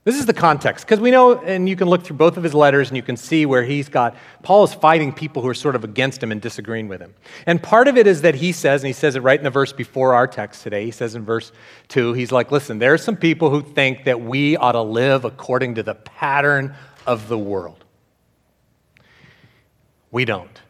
This 0.02 0.18
is 0.18 0.24
the 0.24 0.32
context, 0.32 0.86
because 0.86 0.98
we 0.98 1.10
know, 1.10 1.38
and 1.38 1.68
you 1.68 1.76
can 1.76 1.86
look 1.86 2.04
through 2.04 2.16
both 2.16 2.38
of 2.38 2.42
his 2.42 2.54
letters 2.54 2.88
and 2.88 2.96
you 2.96 3.02
can 3.02 3.18
see 3.18 3.44
where 3.44 3.62
he's 3.62 3.90
got, 3.90 4.16
Paul 4.42 4.64
is 4.64 4.72
fighting 4.72 5.12
people 5.12 5.42
who 5.42 5.48
are 5.48 5.54
sort 5.54 5.76
of 5.76 5.84
against 5.84 6.22
him 6.22 6.32
and 6.32 6.40
disagreeing 6.40 6.88
with 6.88 7.02
him. 7.02 7.14
And 7.44 7.62
part 7.62 7.86
of 7.86 7.98
it 7.98 8.06
is 8.06 8.22
that 8.22 8.34
he 8.34 8.52
says, 8.52 8.82
and 8.82 8.86
he 8.86 8.94
says 8.94 9.14
it 9.14 9.20
right 9.20 9.38
in 9.38 9.44
the 9.44 9.50
verse 9.50 9.74
before 9.74 10.14
our 10.14 10.26
text 10.26 10.62
today, 10.62 10.86
he 10.86 10.90
says 10.90 11.14
in 11.14 11.24
verse 11.26 11.52
2, 11.88 12.14
he's 12.14 12.32
like, 12.32 12.50
listen, 12.50 12.78
there 12.78 12.94
are 12.94 12.98
some 12.98 13.14
people 13.14 13.50
who 13.50 13.60
think 13.60 14.04
that 14.04 14.22
we 14.22 14.56
ought 14.56 14.72
to 14.72 14.80
live 14.80 15.26
according 15.26 15.74
to 15.74 15.82
the 15.82 15.94
pattern 15.94 16.74
of 17.06 17.28
the 17.28 17.38
world. 17.38 17.84
We 20.10 20.24
don't. 20.24 20.60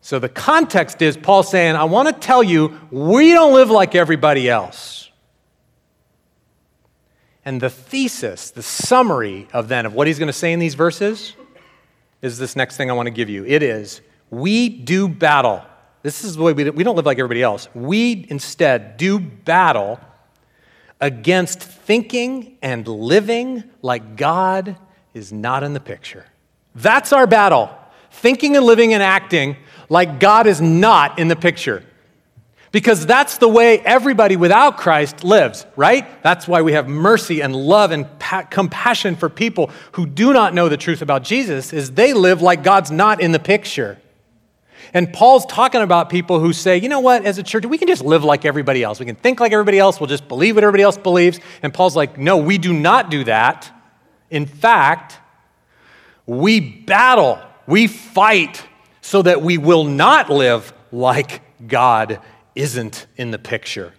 So 0.00 0.18
the 0.18 0.28
context 0.28 1.00
is 1.00 1.16
Paul 1.16 1.44
saying, 1.44 1.76
I 1.76 1.84
want 1.84 2.08
to 2.08 2.12
tell 2.12 2.42
you, 2.42 2.80
we 2.90 3.34
don't 3.34 3.54
live 3.54 3.70
like 3.70 3.94
everybody 3.94 4.50
else. 4.50 5.03
And 7.44 7.60
the 7.60 7.70
thesis, 7.70 8.50
the 8.50 8.62
summary 8.62 9.48
of 9.52 9.68
then 9.68 9.86
of 9.86 9.94
what 9.94 10.06
he's 10.06 10.18
going 10.18 10.28
to 10.28 10.32
say 10.32 10.52
in 10.52 10.58
these 10.58 10.74
verses 10.74 11.34
is 12.22 12.38
this 12.38 12.56
next 12.56 12.76
thing 12.76 12.90
I 12.90 12.94
want 12.94 13.06
to 13.06 13.10
give 13.10 13.28
you. 13.28 13.44
It 13.44 13.62
is, 13.62 14.00
we 14.30 14.68
do 14.68 15.08
battle. 15.08 15.62
This 16.02 16.24
is 16.24 16.36
the 16.36 16.42
way 16.42 16.52
we, 16.54 16.70
we 16.70 16.84
don't 16.84 16.96
live 16.96 17.06
like 17.06 17.18
everybody 17.18 17.42
else. 17.42 17.68
We 17.74 18.26
instead 18.30 18.96
do 18.96 19.18
battle 19.18 20.00
against 21.00 21.62
thinking 21.62 22.56
and 22.62 22.88
living 22.88 23.64
like 23.82 24.16
God 24.16 24.76
is 25.12 25.32
not 25.32 25.62
in 25.62 25.74
the 25.74 25.80
picture. 25.80 26.24
That's 26.74 27.12
our 27.12 27.26
battle. 27.26 27.70
Thinking 28.10 28.56
and 28.56 28.64
living 28.64 28.94
and 28.94 29.02
acting 29.02 29.56
like 29.88 30.18
God 30.18 30.46
is 30.46 30.60
not 30.60 31.18
in 31.18 31.28
the 31.28 31.36
picture. 31.36 31.84
Because 32.74 33.06
that's 33.06 33.38
the 33.38 33.48
way 33.48 33.78
everybody 33.78 34.34
without 34.34 34.78
Christ 34.78 35.22
lives, 35.22 35.64
right? 35.76 36.04
That's 36.24 36.48
why 36.48 36.62
we 36.62 36.72
have 36.72 36.88
mercy 36.88 37.40
and 37.40 37.54
love 37.54 37.92
and 37.92 38.18
pa- 38.18 38.48
compassion 38.50 39.14
for 39.14 39.28
people 39.28 39.70
who 39.92 40.06
do 40.06 40.32
not 40.32 40.54
know 40.54 40.68
the 40.68 40.76
truth 40.76 41.00
about 41.00 41.22
Jesus 41.22 41.72
is 41.72 41.92
they 41.92 42.12
live 42.12 42.42
like 42.42 42.64
God's 42.64 42.90
not 42.90 43.20
in 43.20 43.30
the 43.30 43.38
picture. 43.38 44.00
And 44.92 45.12
Paul's 45.12 45.46
talking 45.46 45.82
about 45.82 46.10
people 46.10 46.40
who 46.40 46.52
say, 46.52 46.76
you 46.76 46.88
know 46.88 46.98
what, 46.98 47.24
as 47.24 47.38
a 47.38 47.44
church, 47.44 47.64
we 47.64 47.78
can 47.78 47.86
just 47.86 48.02
live 48.02 48.24
like 48.24 48.44
everybody 48.44 48.82
else. 48.82 48.98
We 48.98 49.06
can 49.06 49.14
think 49.14 49.38
like 49.38 49.52
everybody 49.52 49.78
else. 49.78 50.00
We'll 50.00 50.08
just 50.08 50.26
believe 50.26 50.56
what 50.56 50.64
everybody 50.64 50.82
else 50.82 50.98
believes. 50.98 51.38
And 51.62 51.72
Paul's 51.72 51.94
like, 51.94 52.18
no, 52.18 52.38
we 52.38 52.58
do 52.58 52.72
not 52.72 53.08
do 53.08 53.22
that. 53.22 53.70
In 54.30 54.46
fact, 54.46 55.20
we 56.26 56.58
battle, 56.58 57.38
we 57.68 57.86
fight 57.86 58.66
so 59.00 59.22
that 59.22 59.42
we 59.42 59.58
will 59.58 59.84
not 59.84 60.28
live 60.28 60.72
like 60.90 61.40
God 61.68 62.18
isn't 62.54 63.06
in 63.16 63.30
the 63.30 63.38
picture. 63.38 63.92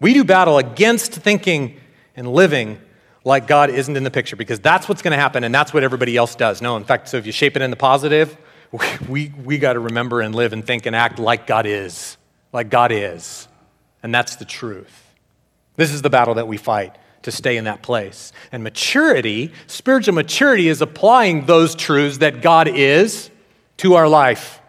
We 0.00 0.14
do 0.14 0.24
battle 0.24 0.58
against 0.58 1.12
thinking 1.12 1.78
and 2.16 2.32
living 2.32 2.78
like 3.24 3.46
God 3.46 3.70
isn't 3.70 3.96
in 3.96 4.04
the 4.04 4.10
picture 4.10 4.36
because 4.36 4.60
that's 4.60 4.88
what's 4.88 5.02
going 5.02 5.12
to 5.12 5.18
happen 5.18 5.44
and 5.44 5.54
that's 5.54 5.72
what 5.72 5.84
everybody 5.84 6.16
else 6.16 6.34
does. 6.34 6.60
No, 6.60 6.76
in 6.76 6.84
fact, 6.84 7.08
so 7.08 7.16
if 7.16 7.26
you 7.26 7.32
shape 7.32 7.56
it 7.56 7.62
in 7.62 7.70
the 7.70 7.76
positive, 7.76 8.36
we, 8.72 8.86
we, 9.08 9.32
we 9.44 9.58
got 9.58 9.74
to 9.74 9.80
remember 9.80 10.20
and 10.20 10.34
live 10.34 10.52
and 10.52 10.66
think 10.66 10.86
and 10.86 10.96
act 10.96 11.18
like 11.18 11.46
God 11.46 11.66
is, 11.66 12.16
like 12.52 12.70
God 12.70 12.90
is. 12.90 13.46
And 14.02 14.14
that's 14.14 14.36
the 14.36 14.44
truth. 14.44 15.14
This 15.76 15.92
is 15.92 16.02
the 16.02 16.10
battle 16.10 16.34
that 16.34 16.48
we 16.48 16.56
fight 16.56 16.96
to 17.22 17.30
stay 17.30 17.56
in 17.56 17.64
that 17.64 17.82
place. 17.82 18.32
And 18.50 18.64
maturity, 18.64 19.52
spiritual 19.66 20.14
maturity, 20.14 20.68
is 20.68 20.82
applying 20.82 21.46
those 21.46 21.74
truths 21.74 22.18
that 22.18 22.42
God 22.42 22.68
is 22.68 23.30
to 23.78 23.94
our 23.94 24.08
life. 24.08 24.60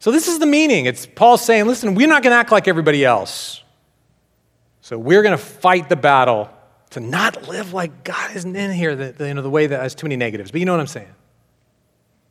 So, 0.00 0.10
this 0.10 0.28
is 0.28 0.38
the 0.38 0.46
meaning. 0.46 0.86
It's 0.86 1.06
Paul 1.06 1.36
saying, 1.36 1.66
listen, 1.66 1.94
we're 1.94 2.08
not 2.08 2.22
going 2.22 2.32
to 2.32 2.38
act 2.38 2.50
like 2.50 2.66
everybody 2.66 3.04
else. 3.04 3.62
So, 4.80 4.98
we're 4.98 5.22
going 5.22 5.36
to 5.36 5.42
fight 5.42 5.90
the 5.90 5.96
battle 5.96 6.50
to 6.90 7.00
not 7.00 7.48
live 7.48 7.74
like 7.74 8.02
God 8.02 8.34
isn't 8.34 8.56
in 8.56 8.72
here, 8.72 8.96
the, 8.96 9.28
you 9.28 9.34
know, 9.34 9.42
the 9.42 9.50
way 9.50 9.66
that 9.66 9.80
has 9.80 9.94
too 9.94 10.06
many 10.06 10.16
negatives. 10.16 10.50
But 10.50 10.60
you 10.60 10.66
know 10.66 10.72
what 10.72 10.80
I'm 10.80 10.86
saying? 10.86 11.14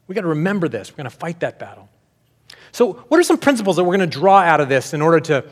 We 0.07 0.15
got 0.15 0.21
to 0.21 0.29
remember 0.29 0.67
this. 0.67 0.91
We're 0.91 0.97
going 0.97 1.11
to 1.11 1.15
fight 1.15 1.41
that 1.41 1.59
battle. 1.59 1.87
So, 2.71 2.93
what 2.93 3.19
are 3.19 3.23
some 3.23 3.37
principles 3.37 3.75
that 3.75 3.83
we're 3.83 3.97
going 3.97 4.09
to 4.09 4.19
draw 4.19 4.39
out 4.39 4.59
of 4.61 4.67
this 4.67 4.95
in 4.95 5.01
order 5.03 5.19
to 5.19 5.45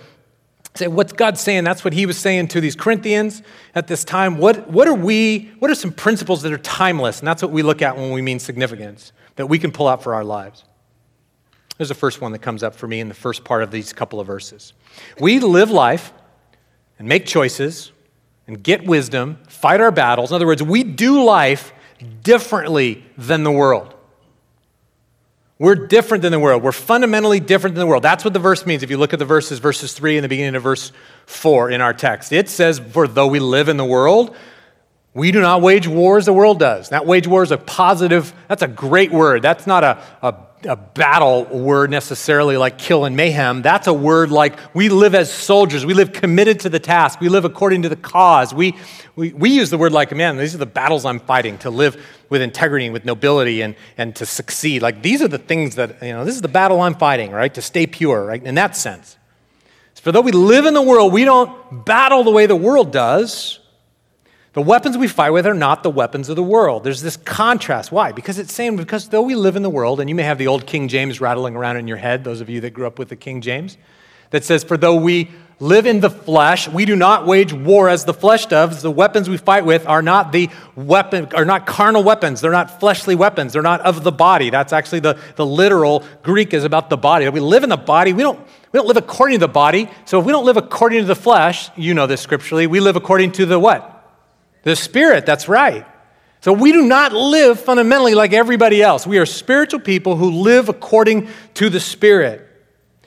say 0.74 0.88
what's 0.88 1.14
God 1.14 1.38
saying? 1.38 1.66
That's 1.66 1.84
what 1.84 1.94
he 1.94 2.08
was 2.08 2.18
saying 2.18 2.48
to 2.50 2.62
these 2.62 2.76
Corinthians 2.76 3.44
at 3.76 3.86
this 3.86 4.04
time. 4.04 4.40
What, 4.40 4.68
what 4.72 4.88
are 4.88 4.94
we, 4.96 5.52
what 5.60 5.70
are 5.70 5.76
some 5.76 5.92
principles 5.92 6.42
that 6.42 6.52
are 6.52 6.58
timeless? 6.58 7.20
And 7.20 7.28
that's 7.28 7.44
what 7.44 7.52
we 7.52 7.62
look 7.62 7.84
at 7.84 7.96
when 7.96 8.12
we 8.12 8.24
mean 8.24 8.40
significance 8.40 9.12
that 9.36 9.46
we 9.46 9.60
can 9.60 9.72
pull 9.72 9.88
out 9.88 10.02
for 10.02 10.16
our 10.16 10.24
lives. 10.24 10.64
There's 11.78 11.90
the 11.90 11.96
first 11.96 12.22
one 12.22 12.32
that 12.32 12.40
comes 12.40 12.64
up 12.64 12.76
for 12.76 12.88
me 12.88 13.00
in 13.00 13.08
the 13.08 13.14
first 13.14 13.44
part 13.44 13.64
of 13.64 13.72
these 13.72 13.94
couple 13.94 14.20
of 14.20 14.28
verses. 14.28 14.74
We 15.20 15.40
live 15.40 15.70
life 15.70 16.12
and 16.98 17.08
make 17.08 17.26
choices 17.26 17.92
and 18.48 18.64
get 18.64 18.86
wisdom, 18.86 19.38
fight 19.48 19.82
our 19.82 19.92
battles. 19.92 20.32
In 20.32 20.36
other 20.36 20.48
words, 20.48 20.64
we 20.64 20.84
do 20.84 21.24
life 21.24 21.74
differently 22.24 23.04
than 23.18 23.44
the 23.44 23.52
world. 23.52 23.94
We're 25.60 25.76
different 25.76 26.22
than 26.22 26.32
the 26.32 26.40
world. 26.40 26.62
We're 26.62 26.72
fundamentally 26.72 27.40
different 27.40 27.76
than 27.76 27.82
the 27.82 27.88
world. 27.88 28.04
That's 28.04 28.24
what 28.24 28.34
the 28.34 28.40
verse 28.40 28.66
means. 28.66 28.84
If 28.84 28.92
you 28.92 28.98
look 28.98 29.14
at 29.14 29.20
the 29.20 29.26
verses, 29.26 29.58
verses 29.58 29.94
3 29.94 30.18
and 30.18 30.24
the 30.24 30.30
beginning 30.30 30.56
of 30.56 30.64
verse 30.64 30.92
4 31.26 31.72
in 31.72 31.82
our 31.82 31.94
text, 31.94 32.32
it 32.32 32.48
says, 32.48 32.80
For 32.80 33.08
though 33.08 33.28
we 33.28 33.40
live 33.40 33.68
in 33.68 33.78
the 33.78 33.86
world, 33.86 34.36
we 35.16 35.32
do 35.32 35.42
not 35.42 35.64
wage 35.64 35.88
war 35.88 36.20
as 36.20 36.26
the 36.26 36.34
world 36.34 36.60
does. 36.60 36.90
That 36.90 37.08
wage 37.08 37.26
war 37.26 37.42
is 37.42 37.52
a 37.52 37.58
positive, 37.58 38.34
that's 38.48 38.62
a 38.62 38.68
great 38.68 39.12
word. 39.12 39.42
That's 39.42 39.66
not 39.66 39.84
a, 39.84 40.04
a 40.22 40.47
a 40.64 40.76
battle 40.76 41.46
word 41.46 41.92
necessarily 41.92 42.58
like 42.58 42.78
kill 42.78 43.06
and 43.06 43.16
mayhem. 43.16 43.62
That's 43.62 43.88
a 43.88 43.94
word 43.94 44.32
like 44.32 44.58
we 44.74 44.90
live 44.90 45.14
as 45.14 45.32
soldiers. 45.32 45.86
We 45.86 45.94
live 45.94 46.14
committed 46.14 46.62
to 46.62 46.70
the 46.70 46.80
task. 46.80 47.20
We 47.20 47.30
live 47.30 47.46
according 47.46 47.84
to 47.84 47.90
the 47.90 47.96
cause. 47.96 48.54
We, 48.54 48.76
we, 49.16 49.34
we 49.34 49.52
use 49.52 49.70
the 49.70 49.78
word 49.78 49.92
like, 49.92 50.16
man, 50.16 50.38
these 50.38 50.56
are 50.56 50.60
the 50.60 50.66
battles 50.66 51.06
I'm 51.06 51.20
fighting 51.20 51.58
to 51.60 51.70
live 51.70 52.04
with 52.30 52.42
integrity 52.42 52.86
and 52.86 52.94
with 52.94 53.06
nobility 53.06 53.62
and, 53.62 53.76
and 53.98 54.16
to 54.16 54.26
succeed. 54.26 54.82
Like 54.82 55.04
these 55.04 55.22
are 55.22 55.28
the 55.28 55.38
things 55.38 55.76
that, 55.76 56.02
you 56.02 56.14
know, 56.14 56.26
this 56.26 56.36
is 56.36 56.42
the 56.42 56.48
battle 56.48 56.82
I'm 56.82 56.96
fighting, 56.96 57.32
right? 57.32 57.54
To 57.54 57.62
stay 57.62 57.86
pure, 57.86 58.26
right? 58.26 58.42
In 58.42 58.56
that 58.56 58.76
sense. 58.76 59.18
For 59.96 60.12
though 60.12 60.22
we 60.22 60.32
live 60.32 60.66
in 60.66 60.74
the 60.74 60.82
world, 60.82 61.12
we 61.12 61.26
don't 61.26 61.86
battle 61.86 62.24
the 62.24 62.32
way 62.32 62.46
the 62.46 62.56
world 62.56 62.92
does. 62.92 63.60
The 64.58 64.64
weapons 64.64 64.98
we 64.98 65.08
fight 65.08 65.30
with 65.30 65.46
are 65.46 65.54
not 65.54 65.84
the 65.84 65.92
weapons 65.92 66.30
of 66.30 66.36
the 66.36 66.42
world. 66.42 66.84
There's 66.84 67.04
this 67.04 67.16
contrast. 67.16 67.92
Why? 67.92 68.12
Because 68.12 68.40
it's 68.40 68.52
saying, 68.52 68.76
because 68.76 69.10
though 69.10 69.22
we 69.22 69.36
live 69.36 69.56
in 69.56 69.62
the 69.62 69.70
world, 69.70 70.00
and 70.00 70.10
you 70.10 70.16
may 70.16 70.24
have 70.24 70.40
the 70.40 70.48
old 70.48 70.66
King 70.66 70.88
James 70.88 71.22
rattling 71.22 71.56
around 71.56 71.78
in 71.78 71.88
your 71.88 71.98
head, 71.98 72.24
those 72.24 72.42
of 72.42 72.50
you 72.50 72.60
that 72.62 72.72
grew 72.72 72.88
up 72.88 72.98
with 72.98 73.10
the 73.10 73.16
King 73.16 73.42
James, 73.42 73.78
that 74.32 74.44
says, 74.44 74.64
For 74.64 74.76
though 74.76 74.96
we 74.96 75.30
live 75.60 75.86
in 75.86 76.00
the 76.00 76.10
flesh, 76.10 76.68
we 76.68 76.86
do 76.86 76.96
not 76.96 77.28
wage 77.28 77.54
war 77.54 77.88
as 77.88 78.06
the 78.06 78.16
flesh 78.16 78.48
does. 78.48 78.82
The 78.82 78.90
weapons 78.90 79.30
we 79.30 79.38
fight 79.38 79.64
with 79.64 79.86
are 79.86 80.02
not 80.02 80.32
the 80.32 80.50
weapon, 80.76 81.28
are 81.36 81.46
not 81.46 81.68
carnal 81.68 82.04
weapons. 82.04 82.42
They're 82.42 82.52
not 82.52 82.80
fleshly 82.80 83.14
weapons. 83.14 83.54
They're 83.54 83.62
not 83.62 83.82
of 83.82 84.04
the 84.04 84.12
body. 84.12 84.50
That's 84.50 84.74
actually 84.74 85.02
the, 85.02 85.20
the 85.36 85.46
literal 85.46 86.04
Greek 86.24 86.56
is 86.56 86.64
about 86.64 86.90
the 86.90 86.98
body. 86.98 87.30
We 87.30 87.42
live 87.42 87.62
in 87.62 87.70
the 87.70 87.78
body. 87.78 88.12
We 88.12 88.24
don't, 88.24 88.40
we 88.72 88.80
don't 88.80 88.88
live 88.88 88.98
according 88.98 89.36
to 89.36 89.46
the 89.46 89.54
body. 89.54 89.88
So 90.06 90.20
if 90.20 90.26
we 90.26 90.32
don't 90.32 90.46
live 90.46 90.58
according 90.58 91.02
to 91.02 91.06
the 91.06 91.16
flesh, 91.16 91.70
you 91.78 91.94
know 91.94 92.08
this 92.08 92.22
scripturally, 92.22 92.66
we 92.66 92.80
live 92.80 92.96
according 92.96 93.34
to 93.34 93.46
the 93.46 93.60
what? 93.60 93.94
The 94.64 94.76
Spirit, 94.76 95.26
that's 95.26 95.48
right. 95.48 95.86
So 96.42 96.54
we 96.54 96.72
do 96.72 96.84
not 96.84 97.14
live 97.14 97.60
fundamentally 97.60 98.16
like 98.16 98.34
everybody 98.34 98.82
else. 98.82 99.08
We 99.08 99.18
are 99.18 99.26
spiritual 99.26 99.80
people 99.80 100.16
who 100.16 100.30
live 100.32 100.70
according 100.70 101.30
to 101.56 101.70
the 101.70 101.80
Spirit. 101.80 102.44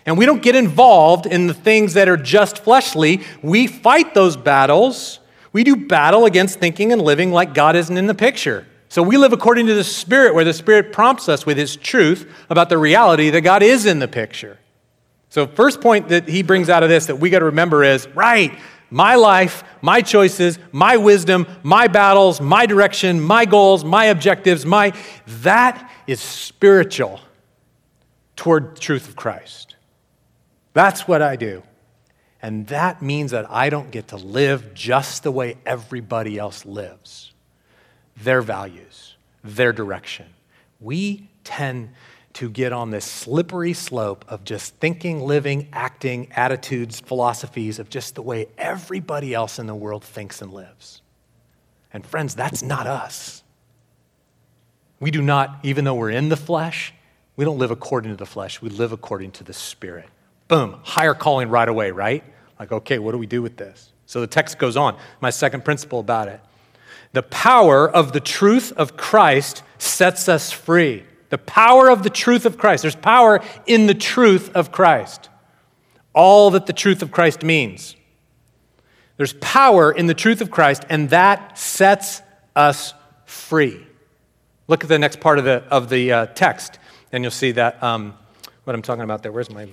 And 0.06 0.18
we 0.18 0.26
don't 0.26 0.42
get 0.42 0.56
involved 0.56 1.26
in 1.26 1.46
the 1.46 1.54
things 1.54 1.94
that 1.94 2.08
are 2.08 2.16
just 2.16 2.58
fleshly. 2.58 3.22
We 3.42 3.66
fight 3.66 4.14
those 4.14 4.36
battles. 4.36 5.20
We 5.52 5.64
do 5.64 5.76
battle 5.76 6.24
against 6.24 6.58
thinking 6.58 6.92
and 6.92 7.02
living 7.02 7.32
like 7.32 7.54
God 7.54 7.76
isn't 7.76 7.96
in 7.96 8.06
the 8.06 8.14
picture. 8.14 8.66
So 8.88 9.02
we 9.02 9.16
live 9.16 9.32
according 9.32 9.66
to 9.68 9.74
the 9.74 9.84
Spirit, 9.84 10.34
where 10.34 10.44
the 10.44 10.52
Spirit 10.52 10.92
prompts 10.92 11.28
us 11.28 11.46
with 11.46 11.56
His 11.56 11.76
truth 11.76 12.28
about 12.50 12.68
the 12.68 12.78
reality 12.78 13.30
that 13.30 13.42
God 13.42 13.62
is 13.62 13.86
in 13.86 14.00
the 14.00 14.08
picture. 14.08 14.58
So, 15.28 15.46
first 15.46 15.80
point 15.80 16.08
that 16.08 16.28
he 16.28 16.42
brings 16.42 16.68
out 16.68 16.82
of 16.82 16.88
this 16.88 17.06
that 17.06 17.16
we 17.16 17.30
got 17.30 17.38
to 17.38 17.44
remember 17.46 17.84
is 17.84 18.08
right, 18.08 18.58
my 18.90 19.14
life, 19.14 19.64
my 19.80 20.00
choices, 20.00 20.58
my 20.72 20.96
wisdom, 20.96 21.46
my 21.62 21.86
battles, 21.86 22.40
my 22.40 22.66
direction, 22.66 23.20
my 23.20 23.44
goals, 23.44 23.84
my 23.84 24.06
objectives, 24.06 24.66
my 24.66 24.92
that 25.26 25.90
is 26.06 26.20
spiritual 26.20 27.20
toward 28.36 28.76
the 28.76 28.80
truth 28.80 29.08
of 29.08 29.16
Christ. 29.16 29.76
That's 30.72 31.06
what 31.06 31.22
I 31.22 31.36
do. 31.36 31.62
And 32.42 32.66
that 32.68 33.02
means 33.02 33.32
that 33.32 33.50
I 33.50 33.68
don't 33.68 33.90
get 33.90 34.08
to 34.08 34.16
live 34.16 34.72
just 34.72 35.22
the 35.22 35.30
way 35.30 35.58
everybody 35.66 36.38
else 36.38 36.64
lives. 36.64 37.32
Their 38.16 38.40
values, 38.40 39.16
their 39.44 39.72
direction. 39.72 40.26
We 40.80 41.28
tend 41.44 41.90
to 42.34 42.48
get 42.48 42.72
on 42.72 42.90
this 42.90 43.04
slippery 43.04 43.72
slope 43.72 44.24
of 44.28 44.44
just 44.44 44.76
thinking, 44.76 45.20
living, 45.20 45.68
acting, 45.72 46.28
attitudes, 46.32 47.00
philosophies 47.00 47.78
of 47.78 47.90
just 47.90 48.14
the 48.14 48.22
way 48.22 48.46
everybody 48.56 49.34
else 49.34 49.58
in 49.58 49.66
the 49.66 49.74
world 49.74 50.04
thinks 50.04 50.40
and 50.40 50.52
lives. 50.52 51.02
And 51.92 52.06
friends, 52.06 52.34
that's 52.34 52.62
not 52.62 52.86
us. 52.86 53.42
We 55.00 55.10
do 55.10 55.22
not, 55.22 55.58
even 55.62 55.84
though 55.84 55.94
we're 55.94 56.10
in 56.10 56.28
the 56.28 56.36
flesh, 56.36 56.94
we 57.36 57.44
don't 57.44 57.58
live 57.58 57.70
according 57.70 58.10
to 58.12 58.16
the 58.16 58.26
flesh. 58.26 58.60
We 58.60 58.68
live 58.68 58.92
according 58.92 59.32
to 59.32 59.44
the 59.44 59.52
Spirit. 59.52 60.08
Boom, 60.46 60.78
higher 60.82 61.14
calling 61.14 61.48
right 61.48 61.68
away, 61.68 61.90
right? 61.90 62.22
Like, 62.58 62.70
okay, 62.70 62.98
what 62.98 63.12
do 63.12 63.18
we 63.18 63.26
do 63.26 63.40
with 63.40 63.56
this? 63.56 63.92
So 64.06 64.20
the 64.20 64.26
text 64.26 64.58
goes 64.58 64.76
on. 64.76 64.98
My 65.20 65.30
second 65.30 65.64
principle 65.64 66.00
about 66.00 66.28
it. 66.28 66.40
The 67.12 67.22
power 67.22 67.90
of 67.90 68.12
the 68.12 68.20
truth 68.20 68.72
of 68.76 68.96
Christ 68.96 69.62
sets 69.78 70.28
us 70.28 70.52
free. 70.52 71.04
The 71.30 71.38
power 71.38 71.88
of 71.90 72.02
the 72.02 72.10
truth 72.10 72.44
of 72.44 72.58
Christ. 72.58 72.82
There's 72.82 72.94
power 72.94 73.40
in 73.66 73.86
the 73.86 73.94
truth 73.94 74.50
of 74.54 74.70
Christ. 74.70 75.28
All 76.12 76.50
that 76.50 76.66
the 76.66 76.72
truth 76.72 77.02
of 77.02 77.10
Christ 77.10 77.42
means. 77.42 77.96
There's 79.16 79.32
power 79.34 79.92
in 79.92 80.06
the 80.06 80.14
truth 80.14 80.40
of 80.40 80.50
Christ, 80.50 80.84
and 80.88 81.10
that 81.10 81.58
sets 81.58 82.22
us 82.56 82.94
free. 83.26 83.86
Look 84.66 84.82
at 84.82 84.88
the 84.88 84.98
next 84.98 85.20
part 85.20 85.38
of 85.38 85.44
the, 85.44 85.62
of 85.70 85.88
the 85.88 86.12
uh, 86.12 86.26
text, 86.26 86.78
and 87.12 87.22
you'll 87.22 87.30
see 87.30 87.52
that 87.52 87.82
um, 87.82 88.14
what 88.64 88.74
I'm 88.74 88.82
talking 88.82 89.04
about 89.04 89.22
there. 89.22 89.30
Where's 89.30 89.50
my. 89.50 89.68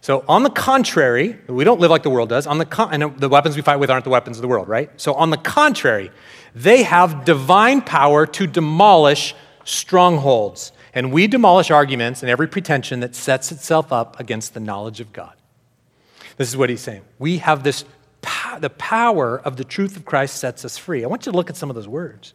So, 0.00 0.24
on 0.26 0.42
the 0.42 0.50
contrary, 0.50 1.38
we 1.46 1.62
don't 1.62 1.80
live 1.80 1.90
like 1.90 2.02
the 2.02 2.10
world 2.10 2.28
does. 2.28 2.46
On 2.46 2.58
the 2.58 2.64
con- 2.64 2.88
and 2.92 3.16
the 3.18 3.28
weapons 3.28 3.54
we 3.54 3.62
fight 3.62 3.76
with 3.76 3.88
aren't 3.88 4.04
the 4.04 4.10
weapons 4.10 4.36
of 4.36 4.42
the 4.42 4.48
world, 4.48 4.68
right? 4.68 4.90
So, 5.00 5.14
on 5.14 5.30
the 5.30 5.36
contrary, 5.36 6.10
they 6.54 6.82
have 6.82 7.24
divine 7.24 7.82
power 7.82 8.26
to 8.26 8.46
demolish 8.46 9.34
strongholds. 9.64 10.72
And 10.94 11.12
we 11.12 11.26
demolish 11.26 11.70
arguments 11.70 12.22
and 12.22 12.30
every 12.30 12.46
pretension 12.46 13.00
that 13.00 13.14
sets 13.14 13.50
itself 13.50 13.92
up 13.92 14.20
against 14.20 14.54
the 14.54 14.60
knowledge 14.60 15.00
of 15.00 15.12
God. 15.12 15.32
This 16.36 16.48
is 16.48 16.56
what 16.56 16.70
he's 16.70 16.80
saying. 16.80 17.02
We 17.18 17.38
have 17.38 17.62
this, 17.62 17.84
the 18.60 18.70
power 18.70 19.38
of 19.40 19.56
the 19.56 19.64
truth 19.64 19.96
of 19.96 20.04
Christ 20.04 20.36
sets 20.36 20.64
us 20.64 20.76
free. 20.76 21.04
I 21.04 21.06
want 21.06 21.26
you 21.26 21.32
to 21.32 21.36
look 21.36 21.50
at 21.50 21.56
some 21.56 21.70
of 21.70 21.76
those 21.76 21.88
words. 21.88 22.34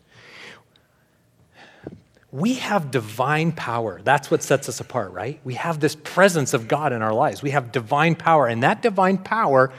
we 2.32 2.56
have 2.56 2.92
divine 2.92 3.52
power. 3.52 4.02
That's 4.04 4.30
what 4.30 4.44
sets 4.44 4.68
us 4.68 4.80
apart, 4.80 5.12
right? 5.12 5.40
We 5.44 5.54
have 5.56 5.80
this 5.80 5.96
presence 5.96 6.54
of 6.54 6.68
God 6.68 6.94
in 6.94 7.02
our 7.02 7.14
lives. 7.14 7.42
We 7.42 7.52
have 7.52 7.72
divine 7.72 8.16
power, 8.16 8.48
and 8.48 8.64
that 8.64 8.82
divine 8.82 9.18
power 9.18 9.72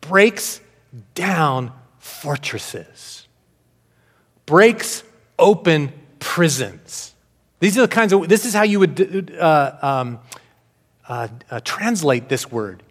breaks 0.00 0.60
down 1.14 1.72
fortresses, 1.98 3.26
breaks 4.44 5.02
open 5.38 5.92
prisons. 6.18 7.14
These 7.60 7.78
are 7.78 7.82
the 7.82 7.88
kinds 7.88 8.12
of, 8.12 8.28
this 8.28 8.44
is 8.44 8.54
how 8.54 8.62
you 8.62 8.80
would 8.80 9.34
uh, 9.38 9.78
um, 9.80 10.18
uh, 11.08 11.28
uh, 11.50 11.60
translate 11.60 12.28
this 12.28 12.50
word. 12.50 12.82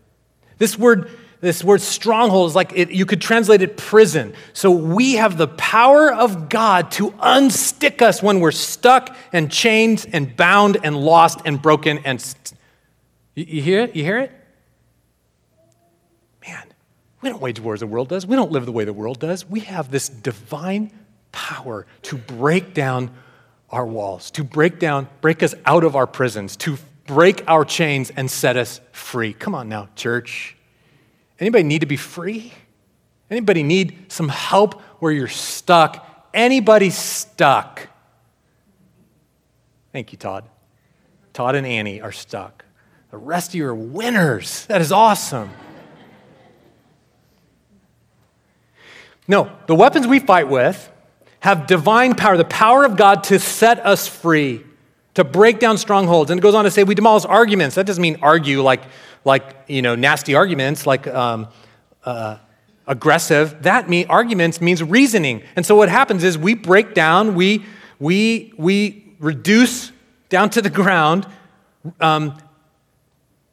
This 0.57 0.77
word, 0.77 1.11
this 1.41 1.63
word 1.63 1.81
stronghold 1.81 2.49
is 2.49 2.55
like 2.55 2.71
it, 2.75 2.89
you 2.89 3.05
could 3.05 3.21
translate 3.21 3.61
it 3.61 3.77
prison. 3.77 4.33
So 4.53 4.71
we 4.71 5.13
have 5.15 5.37
the 5.37 5.47
power 5.47 6.11
of 6.11 6.49
God 6.49 6.91
to 6.93 7.11
unstick 7.11 8.01
us 8.01 8.23
when 8.23 8.39
we're 8.39 8.51
stuck 8.51 9.15
and 9.31 9.51
chained 9.51 10.07
and 10.13 10.35
bound 10.35 10.77
and 10.83 10.97
lost 10.97 11.41
and 11.45 11.61
broken. 11.61 11.99
And 11.99 12.19
st- 12.19 12.53
you, 13.35 13.45
you 13.47 13.61
hear 13.61 13.81
it? 13.81 13.95
You 13.95 14.03
hear 14.03 14.17
it? 14.17 14.31
Man, 16.47 16.63
we 17.21 17.29
don't 17.29 17.41
wage 17.41 17.59
wars 17.59 17.81
the 17.81 17.87
world 17.87 18.09
does. 18.09 18.25
We 18.25 18.35
don't 18.35 18.51
live 18.51 18.65
the 18.65 18.71
way 18.71 18.85
the 18.85 18.93
world 18.93 19.19
does. 19.19 19.47
We 19.47 19.59
have 19.61 19.91
this 19.91 20.09
divine 20.09 20.91
power 21.31 21.85
to 22.03 22.17
break 22.17 22.73
down 22.73 23.11
our 23.69 23.85
walls, 23.85 24.31
to 24.31 24.43
break 24.43 24.79
down, 24.79 25.07
break 25.21 25.43
us 25.43 25.55
out 25.65 25.83
of 25.83 25.95
our 25.95 26.07
prisons, 26.07 26.55
to 26.57 26.77
break 27.07 27.43
our 27.47 27.65
chains 27.65 28.11
and 28.11 28.29
set 28.29 28.57
us 28.57 28.79
free. 28.91 29.33
Come 29.33 29.55
on 29.55 29.69
now, 29.69 29.89
church. 29.95 30.55
Anybody 31.39 31.63
need 31.63 31.79
to 31.79 31.85
be 31.85 31.97
free? 31.97 32.53
Anybody 33.29 33.63
need 33.63 34.11
some 34.11 34.29
help 34.29 34.79
where 34.99 35.11
you're 35.11 35.27
stuck? 35.27 36.29
Anybody 36.33 36.89
stuck? 36.89 37.87
Thank 39.91 40.11
you, 40.11 40.17
Todd. 40.17 40.45
Todd 41.33 41.55
and 41.55 41.65
Annie 41.65 42.01
are 42.01 42.11
stuck. 42.11 42.65
The 43.11 43.17
rest 43.17 43.51
of 43.51 43.55
you 43.55 43.65
are 43.67 43.75
winners. 43.75 44.65
That 44.67 44.81
is 44.81 44.91
awesome. 44.91 45.49
No, 49.27 49.51
the 49.67 49.75
weapons 49.75 50.05
we 50.05 50.19
fight 50.19 50.47
with 50.47 50.91
have 51.45 51.67
divine 51.67 52.15
power, 52.15 52.37
the 52.37 52.43
power 52.43 52.83
of 52.85 52.97
God 52.97 53.23
to 53.25 53.37
set 53.37 53.77
us 53.85 54.07
free, 54.07 54.63
to 55.13 55.23
break 55.23 55.59
down 55.59 55.77
strongholds. 55.77 56.31
And 56.31 56.39
it 56.39 56.41
goes 56.41 56.55
on 56.55 56.63
to 56.63 56.71
say 56.71 56.83
we 56.83 56.95
demolish 56.95 57.23
arguments. 57.23 57.75
That 57.75 57.85
doesn't 57.85 58.01
mean 58.01 58.17
argue 58.23 58.63
like, 58.63 58.81
like 59.23 59.43
you 59.67 59.83
know, 59.83 59.93
nasty 59.93 60.33
arguments, 60.33 60.87
like 60.87 61.05
um, 61.05 61.47
uh, 62.03 62.37
aggressive. 62.87 63.61
That 63.61 63.87
mean 63.87 64.07
arguments 64.09 64.59
means 64.59 64.81
reasoning. 64.81 65.43
And 65.55 65.63
so 65.63 65.75
what 65.75 65.87
happens 65.87 66.23
is 66.23 66.35
we 66.35 66.55
break 66.55 66.95
down, 66.95 67.35
we, 67.35 67.63
we, 67.99 68.51
we 68.57 69.13
reduce 69.19 69.91
down 70.29 70.49
to 70.49 70.63
the 70.63 70.71
ground 70.71 71.27
um, 72.01 72.35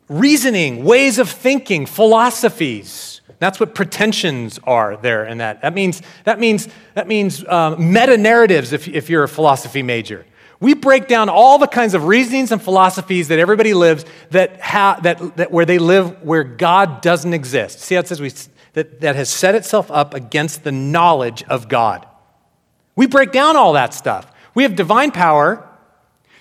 reasoning, 0.08 0.82
ways 0.82 1.18
of 1.18 1.28
thinking, 1.28 1.84
philosophies. 1.84 3.11
That's 3.42 3.58
what 3.58 3.74
pretensions 3.74 4.60
are 4.62 4.96
there 4.96 5.26
in 5.26 5.38
that. 5.38 5.62
That 5.62 5.74
means, 5.74 6.00
that 6.22 6.38
means, 6.38 6.68
that 6.94 7.08
means 7.08 7.44
um, 7.48 7.92
meta 7.92 8.16
narratives 8.16 8.72
if, 8.72 8.86
if 8.86 9.10
you're 9.10 9.24
a 9.24 9.28
philosophy 9.28 9.82
major. 9.82 10.24
We 10.60 10.74
break 10.74 11.08
down 11.08 11.28
all 11.28 11.58
the 11.58 11.66
kinds 11.66 11.94
of 11.94 12.04
reasonings 12.04 12.52
and 12.52 12.62
philosophies 12.62 13.26
that 13.26 13.40
everybody 13.40 13.74
lives 13.74 14.04
that, 14.30 14.60
ha- 14.60 15.00
that, 15.02 15.36
that 15.38 15.50
where 15.50 15.64
they 15.64 15.80
live 15.80 16.22
where 16.22 16.44
God 16.44 17.00
doesn't 17.00 17.34
exist. 17.34 17.80
See 17.80 17.96
how 17.96 18.02
it 18.02 18.06
says 18.06 18.20
we, 18.20 18.30
that, 18.74 19.00
that 19.00 19.16
has 19.16 19.28
set 19.28 19.56
itself 19.56 19.90
up 19.90 20.14
against 20.14 20.62
the 20.62 20.70
knowledge 20.70 21.42
of 21.48 21.68
God. 21.68 22.06
We 22.94 23.08
break 23.08 23.32
down 23.32 23.56
all 23.56 23.72
that 23.72 23.92
stuff. 23.92 24.30
We 24.54 24.62
have 24.62 24.76
divine 24.76 25.10
power 25.10 25.68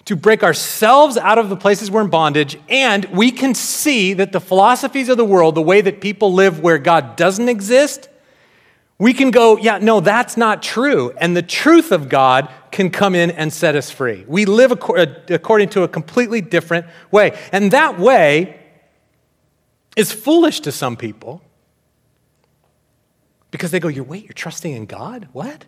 to 0.05 0.15
break 0.15 0.43
ourselves 0.43 1.17
out 1.17 1.37
of 1.37 1.49
the 1.49 1.55
places 1.55 1.91
we're 1.91 2.01
in 2.01 2.09
bondage, 2.09 2.57
and 2.69 3.05
we 3.05 3.31
can 3.31 3.53
see 3.53 4.13
that 4.13 4.31
the 4.31 4.39
philosophies 4.39 5.09
of 5.09 5.17
the 5.17 5.25
world, 5.25 5.55
the 5.55 5.61
way 5.61 5.81
that 5.81 6.01
people 6.01 6.33
live 6.33 6.59
where 6.59 6.77
God 6.77 7.15
doesn't 7.15 7.49
exist, 7.49 8.09
we 8.97 9.13
can 9.13 9.31
go, 9.31 9.57
yeah, 9.57 9.79
no, 9.79 9.99
that's 9.99 10.37
not 10.37 10.61
true. 10.61 11.11
And 11.17 11.35
the 11.35 11.41
truth 11.41 11.91
of 11.91 12.07
God 12.07 12.49
can 12.71 12.91
come 12.91 13.15
in 13.15 13.31
and 13.31 13.51
set 13.51 13.75
us 13.75 13.89
free. 13.89 14.23
We 14.27 14.45
live 14.45 14.71
uh, 14.71 15.05
according 15.29 15.69
to 15.69 15.81
a 15.81 15.87
completely 15.87 16.39
different 16.39 16.85
way. 17.09 17.35
And 17.51 17.71
that 17.71 17.99
way 17.99 18.59
is 19.95 20.11
foolish 20.11 20.59
to 20.61 20.71
some 20.71 20.95
people 20.97 21.41
because 23.49 23.71
they 23.71 23.79
go, 23.79 23.87
you're, 23.87 24.03
wait, 24.03 24.23
you're 24.23 24.33
trusting 24.33 24.71
in 24.71 24.85
God? 24.85 25.27
What? 25.33 25.65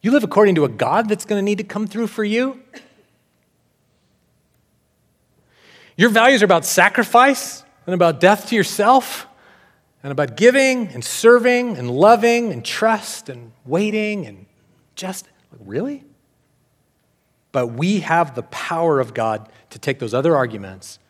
You 0.00 0.12
live 0.12 0.24
according 0.24 0.54
to 0.56 0.64
a 0.64 0.68
God 0.68 1.08
that's 1.08 1.24
going 1.24 1.38
to 1.38 1.44
need 1.44 1.58
to 1.58 1.64
come 1.64 1.86
through 1.86 2.06
for 2.06 2.24
you? 2.24 2.60
Your 5.96 6.10
values 6.10 6.42
are 6.42 6.44
about 6.44 6.64
sacrifice 6.64 7.64
and 7.84 7.94
about 7.94 8.20
death 8.20 8.48
to 8.50 8.54
yourself 8.54 9.26
and 10.02 10.12
about 10.12 10.36
giving 10.36 10.86
and 10.88 11.04
serving 11.04 11.76
and 11.76 11.90
loving 11.90 12.52
and 12.52 12.64
trust 12.64 13.28
and 13.28 13.50
waiting 13.66 14.24
and 14.24 14.46
just, 14.94 15.28
really? 15.64 16.04
But 17.50 17.68
we 17.68 18.00
have 18.00 18.36
the 18.36 18.44
power 18.44 19.00
of 19.00 19.14
God 19.14 19.48
to 19.70 19.78
take 19.80 19.98
those 19.98 20.14
other 20.14 20.36
arguments 20.36 21.00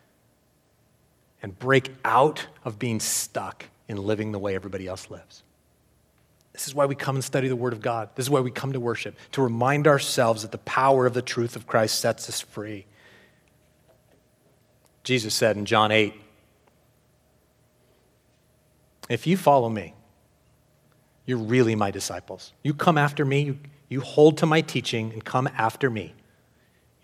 and 1.42 1.58
break 1.58 1.90
out 2.04 2.46
of 2.64 2.78
being 2.78 3.00
stuck 3.00 3.66
in 3.88 3.98
living 3.98 4.32
the 4.32 4.38
way 4.38 4.54
everybody 4.54 4.86
else 4.86 5.10
lives. 5.10 5.42
This 6.58 6.66
is 6.66 6.74
why 6.74 6.86
we 6.86 6.96
come 6.96 7.14
and 7.14 7.24
study 7.24 7.46
the 7.46 7.54
Word 7.54 7.72
of 7.72 7.80
God. 7.80 8.08
This 8.16 8.26
is 8.26 8.30
why 8.30 8.40
we 8.40 8.50
come 8.50 8.72
to 8.72 8.80
worship, 8.80 9.16
to 9.30 9.42
remind 9.42 9.86
ourselves 9.86 10.42
that 10.42 10.50
the 10.50 10.58
power 10.58 11.06
of 11.06 11.14
the 11.14 11.22
truth 11.22 11.54
of 11.54 11.68
Christ 11.68 12.00
sets 12.00 12.28
us 12.28 12.40
free. 12.40 12.84
Jesus 15.04 15.34
said 15.34 15.56
in 15.56 15.66
John 15.66 15.92
8, 15.92 16.12
If 19.08 19.24
you 19.24 19.36
follow 19.36 19.68
me, 19.68 19.94
you're 21.26 21.38
really 21.38 21.76
my 21.76 21.92
disciples. 21.92 22.52
You 22.64 22.74
come 22.74 22.98
after 22.98 23.24
me, 23.24 23.42
you, 23.42 23.58
you 23.88 24.00
hold 24.00 24.38
to 24.38 24.46
my 24.46 24.60
teaching 24.60 25.12
and 25.12 25.24
come 25.24 25.48
after 25.56 25.88
me. 25.88 26.12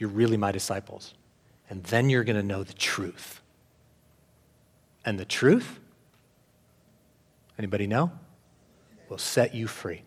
You're 0.00 0.10
really 0.10 0.36
my 0.36 0.50
disciples. 0.50 1.14
And 1.70 1.84
then 1.84 2.10
you're 2.10 2.24
going 2.24 2.34
to 2.34 2.42
know 2.42 2.64
the 2.64 2.72
truth. 2.72 3.40
And 5.04 5.16
the 5.16 5.24
truth? 5.24 5.78
Anybody 7.56 7.86
know? 7.86 8.10
Will 9.08 9.18
set 9.18 9.54
you 9.54 9.66
free. 9.66 10.02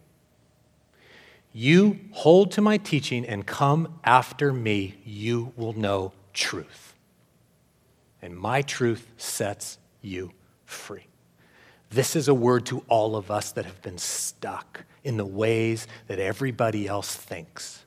You 1.54 2.00
hold 2.12 2.52
to 2.52 2.62
my 2.62 2.78
teaching 2.78 3.26
and 3.26 3.46
come 3.46 4.00
after 4.04 4.54
me, 4.54 4.96
you 5.04 5.54
will 5.56 5.74
know 5.74 6.14
truth. 6.34 6.94
And 8.22 8.36
my 8.36 8.62
truth 8.62 9.08
sets 9.18 9.78
you 10.02 10.32
free. 10.66 11.08
This 11.90 12.16
is 12.16 12.28
a 12.28 12.34
word 12.34 12.66
to 12.68 12.84
all 12.90 13.16
of 13.16 13.32
us 13.32 13.54
that 13.54 13.66
have 13.66 13.82
been 13.82 13.98
stuck 13.98 14.84
in 15.04 15.18
the 15.18 15.26
ways 15.26 15.88
that 16.08 16.20
everybody 16.20 16.88
else 16.88 17.16
thinks. 17.16 17.86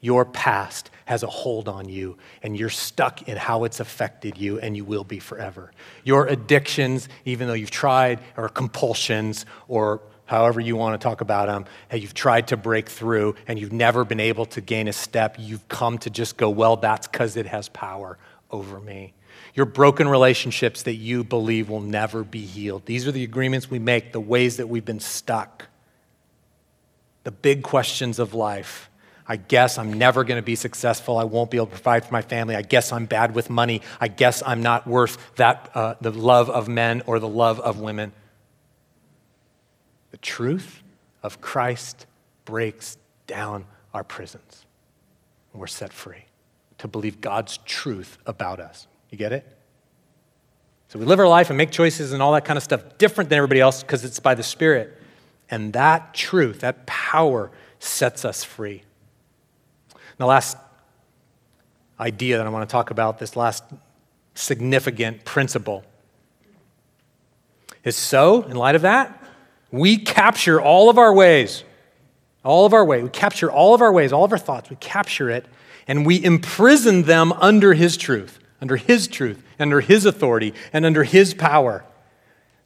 Your 0.00 0.24
past 0.24 0.90
has 1.06 1.22
a 1.22 1.28
hold 1.28 1.68
on 1.68 1.88
you, 1.88 2.18
and 2.42 2.58
you're 2.58 2.68
stuck 2.68 3.28
in 3.28 3.36
how 3.36 3.64
it's 3.64 3.80
affected 3.80 4.36
you, 4.36 4.58
and 4.58 4.76
you 4.76 4.84
will 4.84 5.04
be 5.04 5.18
forever. 5.18 5.72
Your 6.04 6.26
addictions, 6.26 7.08
even 7.24 7.48
though 7.48 7.54
you've 7.54 7.70
tried, 7.70 8.20
or 8.36 8.48
compulsions, 8.48 9.46
or 9.68 10.00
however 10.26 10.60
you 10.60 10.76
want 10.76 11.00
to 11.00 11.04
talk 11.04 11.20
about 11.20 11.46
them, 11.46 11.66
you've 11.92 12.14
tried 12.14 12.48
to 12.48 12.56
break 12.56 12.88
through 12.88 13.34
and 13.46 13.58
you've 13.58 13.72
never 13.72 14.04
been 14.04 14.20
able 14.20 14.46
to 14.46 14.60
gain 14.60 14.88
a 14.88 14.92
step, 14.92 15.36
you've 15.38 15.66
come 15.68 15.98
to 15.98 16.10
just 16.10 16.36
go, 16.36 16.48
well, 16.50 16.76
that's 16.76 17.06
because 17.06 17.36
it 17.36 17.46
has 17.46 17.68
power 17.68 18.18
over 18.50 18.80
me. 18.80 19.12
Your 19.54 19.66
broken 19.66 20.08
relationships 20.08 20.82
that 20.82 20.94
you 20.94 21.24
believe 21.24 21.68
will 21.68 21.80
never 21.80 22.24
be 22.24 22.44
healed. 22.44 22.86
These 22.86 23.06
are 23.06 23.12
the 23.12 23.24
agreements 23.24 23.70
we 23.70 23.78
make, 23.78 24.12
the 24.12 24.20
ways 24.20 24.56
that 24.56 24.68
we've 24.68 24.84
been 24.84 25.00
stuck. 25.00 25.66
The 27.24 27.30
big 27.30 27.62
questions 27.62 28.18
of 28.18 28.34
life. 28.34 28.90
I 29.26 29.36
guess 29.36 29.78
I'm 29.78 29.92
never 29.92 30.22
going 30.24 30.38
to 30.38 30.44
be 30.44 30.56
successful. 30.56 31.16
I 31.16 31.24
won't 31.24 31.50
be 31.50 31.56
able 31.56 31.66
to 31.66 31.72
provide 31.72 32.04
for 32.04 32.12
my 32.12 32.20
family. 32.20 32.56
I 32.56 32.62
guess 32.62 32.92
I'm 32.92 33.06
bad 33.06 33.34
with 33.34 33.48
money. 33.48 33.80
I 33.98 34.08
guess 34.08 34.42
I'm 34.44 34.62
not 34.62 34.86
worth 34.86 35.16
that, 35.36 35.70
uh, 35.74 35.94
the 36.00 36.10
love 36.10 36.50
of 36.50 36.68
men 36.68 37.02
or 37.06 37.18
the 37.18 37.28
love 37.28 37.58
of 37.60 37.80
women. 37.80 38.12
The 40.14 40.18
truth 40.18 40.84
of 41.24 41.40
Christ 41.40 42.06
breaks 42.44 42.98
down 43.26 43.64
our 43.92 44.04
prisons. 44.04 44.64
And 45.52 45.60
we're 45.60 45.66
set 45.66 45.92
free 45.92 46.26
to 46.78 46.86
believe 46.86 47.20
God's 47.20 47.58
truth 47.64 48.18
about 48.24 48.60
us. 48.60 48.86
You 49.10 49.18
get 49.18 49.32
it? 49.32 49.44
So 50.86 51.00
we 51.00 51.04
live 51.04 51.18
our 51.18 51.26
life 51.26 51.50
and 51.50 51.58
make 51.58 51.72
choices 51.72 52.12
and 52.12 52.22
all 52.22 52.32
that 52.34 52.44
kind 52.44 52.56
of 52.56 52.62
stuff 52.62 52.96
different 52.96 53.28
than 53.28 53.38
everybody 53.38 53.60
else 53.60 53.82
because 53.82 54.04
it's 54.04 54.20
by 54.20 54.36
the 54.36 54.44
Spirit. 54.44 54.96
And 55.50 55.72
that 55.72 56.14
truth, 56.14 56.60
that 56.60 56.86
power, 56.86 57.50
sets 57.80 58.24
us 58.24 58.44
free. 58.44 58.84
The 60.18 60.26
last 60.26 60.56
idea 61.98 62.36
that 62.36 62.46
I 62.46 62.50
want 62.50 62.68
to 62.68 62.72
talk 62.72 62.92
about, 62.92 63.18
this 63.18 63.34
last 63.34 63.64
significant 64.36 65.24
principle, 65.24 65.82
is 67.82 67.96
so, 67.96 68.42
in 68.42 68.54
light 68.54 68.76
of 68.76 68.82
that, 68.82 69.22
we 69.78 69.98
capture 69.98 70.60
all 70.60 70.88
of 70.88 70.98
our 70.98 71.12
ways 71.12 71.64
all 72.44 72.66
of 72.66 72.74
our 72.74 72.84
way. 72.84 73.02
We 73.02 73.08
capture 73.08 73.50
all 73.50 73.74
of 73.74 73.80
our 73.80 73.92
ways, 73.92 74.12
all 74.12 74.24
of 74.24 74.32
our 74.32 74.38
thoughts. 74.38 74.70
We 74.70 74.76
capture 74.76 75.30
it 75.30 75.46
and 75.88 76.06
we 76.06 76.22
imprison 76.22 77.02
them 77.02 77.32
under 77.32 77.74
His 77.74 77.96
truth, 77.96 78.38
under 78.60 78.76
His 78.76 79.08
truth, 79.08 79.42
under 79.58 79.80
His 79.80 80.06
authority, 80.06 80.54
and 80.72 80.84
under 80.84 81.04
His 81.04 81.34
power. 81.34 81.84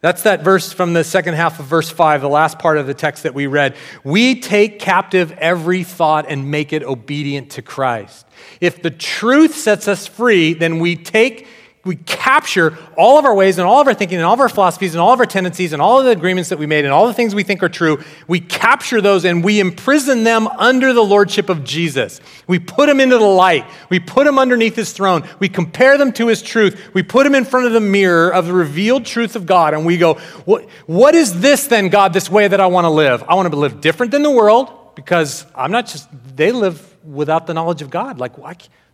That's 0.01 0.23
that 0.23 0.45
verse 0.45 0.73
from 0.73 0.93
the 0.93 1.03
second 1.03 1.35
half 1.35 1.59
of 1.59 1.67
verse 1.67 1.91
5, 1.91 2.21
the 2.21 2.29
last 2.29 2.61
part 2.61 2.79
of 2.79 2.87
the 2.87 2.95
text 2.95 3.25
that 3.25 3.35
we 3.35 3.49
read. 3.49 3.75
We 4.05 4.39
take 4.39 4.79
captive 4.79 5.33
every 5.33 5.83
thought 5.83 6.27
and 6.29 6.53
make 6.53 6.73
it 6.73 6.85
obedient 6.85 7.51
to 7.53 7.63
Christ. 7.63 8.25
If 8.61 8.81
the 8.81 8.93
truth 8.93 9.57
sets 9.57 9.89
us 9.89 10.07
free, 10.07 10.55
then 10.55 10.79
we 10.79 10.95
take 10.95 11.49
we 11.89 11.97
capture 11.97 12.77
all 12.97 13.19
of 13.19 13.25
our 13.25 13.35
ways 13.35 13.59
and 13.59 13.67
all 13.67 13.81
of 13.81 13.87
our 13.87 13.95
thinking 13.95 14.19
and 14.19 14.25
all 14.25 14.35
of 14.35 14.41
our 14.41 14.49
philosophies 14.49 14.95
and 14.95 15.01
all 15.01 15.13
of 15.13 15.19
our 15.19 15.27
tendencies 15.27 15.73
and 15.73 15.81
all 15.81 15.99
of 15.99 16.05
the 16.05 16.11
agreements 16.11 16.51
that 16.51 16.59
we 16.59 16.67
made 16.67 16.85
and 16.85 16.93
all 16.93 17.07
the 17.07 17.15
things 17.15 17.35
we 17.35 17.43
think 17.43 17.63
are 17.63 17.69
true. 17.69 18.05
We 18.29 18.41
capture 18.41 19.01
those 19.01 19.25
and 19.25 19.43
we 19.43 19.59
imprison 19.59 20.23
them 20.23 20.47
under 20.47 20.93
the 20.93 21.03
lordship 21.03 21.49
of 21.49 21.65
Jesus. 21.65 22.21
We 22.47 22.59
put 22.59 22.87
them 22.87 23.01
into 23.01 23.17
the 23.17 23.25
light. 23.25 23.65
We 23.89 23.99
put 23.99 24.25
them 24.25 24.39
underneath 24.39 24.77
his 24.77 24.93
throne. 24.93 25.27
We 25.41 25.49
compare 25.49 25.97
them 25.97 26.13
to 26.13 26.29
his 26.29 26.43
truth. 26.43 26.91
We 26.93 27.03
put 27.03 27.25
them 27.25 27.35
in 27.35 27.45
front 27.45 27.67
of 27.67 27.73
the 27.73 27.81
mirror 27.81 28.33
of 28.33 28.47
the 28.47 28.53
revealed 28.53 29.07
truth 29.07 29.35
of 29.35 29.47
God 29.47 29.73
and 29.73 29.87
we 29.87 29.97
go, 29.97 30.15
What, 30.45 30.69
what 30.87 31.15
is 31.15 31.41
this 31.41 31.67
then, 31.67 31.89
God, 31.89 32.13
this 32.13 32.31
way 32.31 32.47
that 32.47 32.61
I 32.61 32.67
want 32.67 32.85
to 32.85 32.91
live? 32.91 33.25
I 33.27 33.35
want 33.35 33.51
to 33.51 33.57
live 33.57 33.81
different 33.81 34.13
than 34.13 34.23
the 34.23 34.31
world 34.31 34.95
because 34.95 35.47
I'm 35.55 35.73
not 35.73 35.87
just, 35.87 36.09
they 36.37 36.53
live 36.53 36.97
without 37.03 37.47
the 37.47 37.55
knowledge 37.55 37.81
of 37.81 37.89
God. 37.89 38.19
Like, 38.19 38.35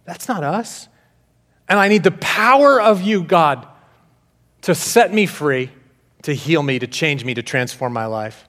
that's 0.05 0.29
not 0.29 0.45
us. 0.45 0.89
And 1.69 1.79
I 1.79 1.89
need 1.89 2.03
the 2.03 2.11
power 2.11 2.81
of 2.81 3.03
you, 3.03 3.23
God, 3.23 3.67
to 4.63 4.75
set 4.75 5.13
me 5.13 5.27
free, 5.27 5.71
to 6.23 6.35
heal 6.35 6.63
me, 6.63 6.79
to 6.79 6.87
change 6.87 7.25
me, 7.25 7.35
to 7.35 7.43
transform 7.43 7.93
my 7.93 8.07
life. 8.07 8.49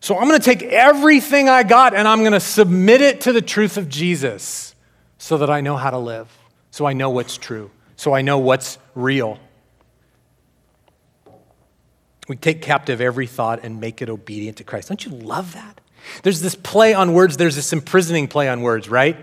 So 0.00 0.18
I'm 0.18 0.28
going 0.28 0.40
to 0.40 0.44
take 0.44 0.62
everything 0.62 1.48
I 1.48 1.62
got 1.62 1.94
and 1.94 2.06
I'm 2.06 2.20
going 2.20 2.32
to 2.32 2.40
submit 2.40 3.00
it 3.00 3.22
to 3.22 3.32
the 3.32 3.42
truth 3.42 3.76
of 3.76 3.88
Jesus 3.88 4.74
so 5.18 5.38
that 5.38 5.50
I 5.50 5.60
know 5.60 5.76
how 5.76 5.90
to 5.90 5.98
live, 5.98 6.28
so 6.70 6.86
I 6.86 6.92
know 6.92 7.10
what's 7.10 7.36
true, 7.36 7.70
so 7.96 8.12
I 8.12 8.22
know 8.22 8.38
what's 8.38 8.78
real. 8.94 9.38
We 12.28 12.36
take 12.36 12.60
captive 12.60 13.00
every 13.00 13.26
thought 13.26 13.60
and 13.62 13.80
make 13.80 14.02
it 14.02 14.08
obedient 14.08 14.58
to 14.58 14.64
Christ. 14.64 14.88
Don't 14.88 15.04
you 15.04 15.12
love 15.12 15.54
that? 15.54 15.80
There's 16.22 16.40
this 16.40 16.54
play 16.54 16.94
on 16.94 17.14
words, 17.14 17.36
there's 17.36 17.56
this 17.56 17.72
imprisoning 17.72 18.28
play 18.28 18.48
on 18.48 18.62
words, 18.62 18.88
right? 18.88 19.16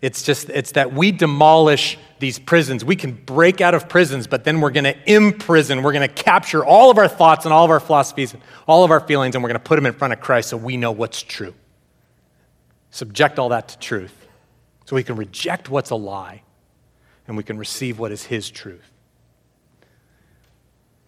It's 0.00 0.22
just, 0.22 0.48
it's 0.50 0.72
that 0.72 0.92
we 0.92 1.10
demolish 1.10 1.98
these 2.20 2.38
prisons. 2.38 2.84
We 2.84 2.94
can 2.94 3.12
break 3.12 3.60
out 3.60 3.74
of 3.74 3.88
prisons, 3.88 4.26
but 4.26 4.44
then 4.44 4.60
we're 4.60 4.70
going 4.70 4.84
to 4.84 5.12
imprison. 5.12 5.82
We're 5.82 5.92
going 5.92 6.08
to 6.08 6.14
capture 6.14 6.64
all 6.64 6.90
of 6.90 6.98
our 6.98 7.08
thoughts 7.08 7.44
and 7.44 7.52
all 7.52 7.64
of 7.64 7.70
our 7.70 7.80
philosophies, 7.80 8.32
and 8.32 8.42
all 8.66 8.84
of 8.84 8.90
our 8.90 9.00
feelings, 9.00 9.34
and 9.34 9.42
we're 9.42 9.48
going 9.48 9.60
to 9.60 9.64
put 9.64 9.76
them 9.76 9.86
in 9.86 9.92
front 9.92 10.12
of 10.12 10.20
Christ 10.20 10.50
so 10.50 10.56
we 10.56 10.76
know 10.76 10.92
what's 10.92 11.22
true. 11.22 11.54
Subject 12.90 13.38
all 13.38 13.48
that 13.50 13.68
to 13.68 13.78
truth 13.78 14.26
so 14.84 14.96
we 14.96 15.02
can 15.02 15.16
reject 15.16 15.68
what's 15.68 15.90
a 15.90 15.96
lie 15.96 16.42
and 17.26 17.36
we 17.36 17.42
can 17.42 17.58
receive 17.58 17.98
what 17.98 18.12
is 18.12 18.24
His 18.24 18.50
truth. 18.50 18.90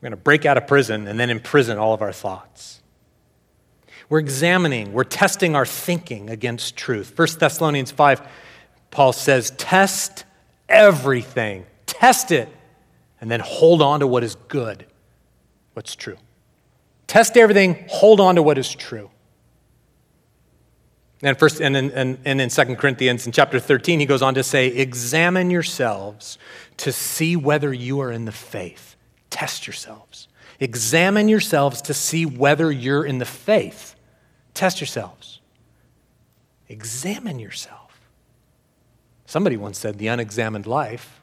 We're 0.00 0.08
going 0.08 0.18
to 0.18 0.22
break 0.22 0.44
out 0.46 0.56
of 0.56 0.66
prison 0.66 1.06
and 1.06 1.18
then 1.18 1.30
imprison 1.30 1.78
all 1.78 1.94
of 1.94 2.02
our 2.02 2.12
thoughts. 2.12 2.82
We're 4.08 4.18
examining, 4.18 4.92
we're 4.92 5.04
testing 5.04 5.54
our 5.54 5.64
thinking 5.64 6.28
against 6.28 6.76
truth. 6.76 7.16
1 7.16 7.28
Thessalonians 7.38 7.90
5 7.92 8.20
Paul 8.90 9.12
says, 9.12 9.50
test 9.52 10.24
everything, 10.68 11.66
test 11.86 12.32
it, 12.32 12.48
and 13.20 13.30
then 13.30 13.40
hold 13.40 13.82
on 13.82 14.00
to 14.00 14.06
what 14.06 14.24
is 14.24 14.34
good, 14.48 14.86
what's 15.74 15.94
true. 15.94 16.16
Test 17.06 17.36
everything, 17.36 17.84
hold 17.88 18.20
on 18.20 18.36
to 18.36 18.42
what 18.42 18.58
is 18.58 18.72
true. 18.72 19.10
And 21.22 21.38
first, 21.38 21.60
and 21.60 21.76
in, 21.76 21.90
and, 21.90 22.18
and 22.24 22.40
in 22.40 22.48
2 22.48 22.76
Corinthians, 22.76 23.26
in 23.26 23.32
chapter 23.32 23.60
13, 23.60 24.00
he 24.00 24.06
goes 24.06 24.22
on 24.22 24.34
to 24.34 24.42
say, 24.42 24.68
Examine 24.68 25.50
yourselves 25.50 26.38
to 26.78 26.92
see 26.92 27.36
whether 27.36 27.72
you 27.74 28.00
are 28.00 28.10
in 28.10 28.24
the 28.24 28.32
faith. 28.32 28.96
Test 29.28 29.66
yourselves. 29.66 30.28
Examine 30.60 31.28
yourselves 31.28 31.82
to 31.82 31.94
see 31.94 32.24
whether 32.24 32.72
you're 32.72 33.04
in 33.04 33.18
the 33.18 33.26
faith. 33.26 33.96
Test 34.54 34.80
yourselves. 34.80 35.40
Examine 36.68 37.38
yourself. 37.38 37.79
Somebody 39.30 39.56
once 39.56 39.78
said 39.78 39.98
the 39.98 40.08
unexamined 40.08 40.66
life 40.66 41.22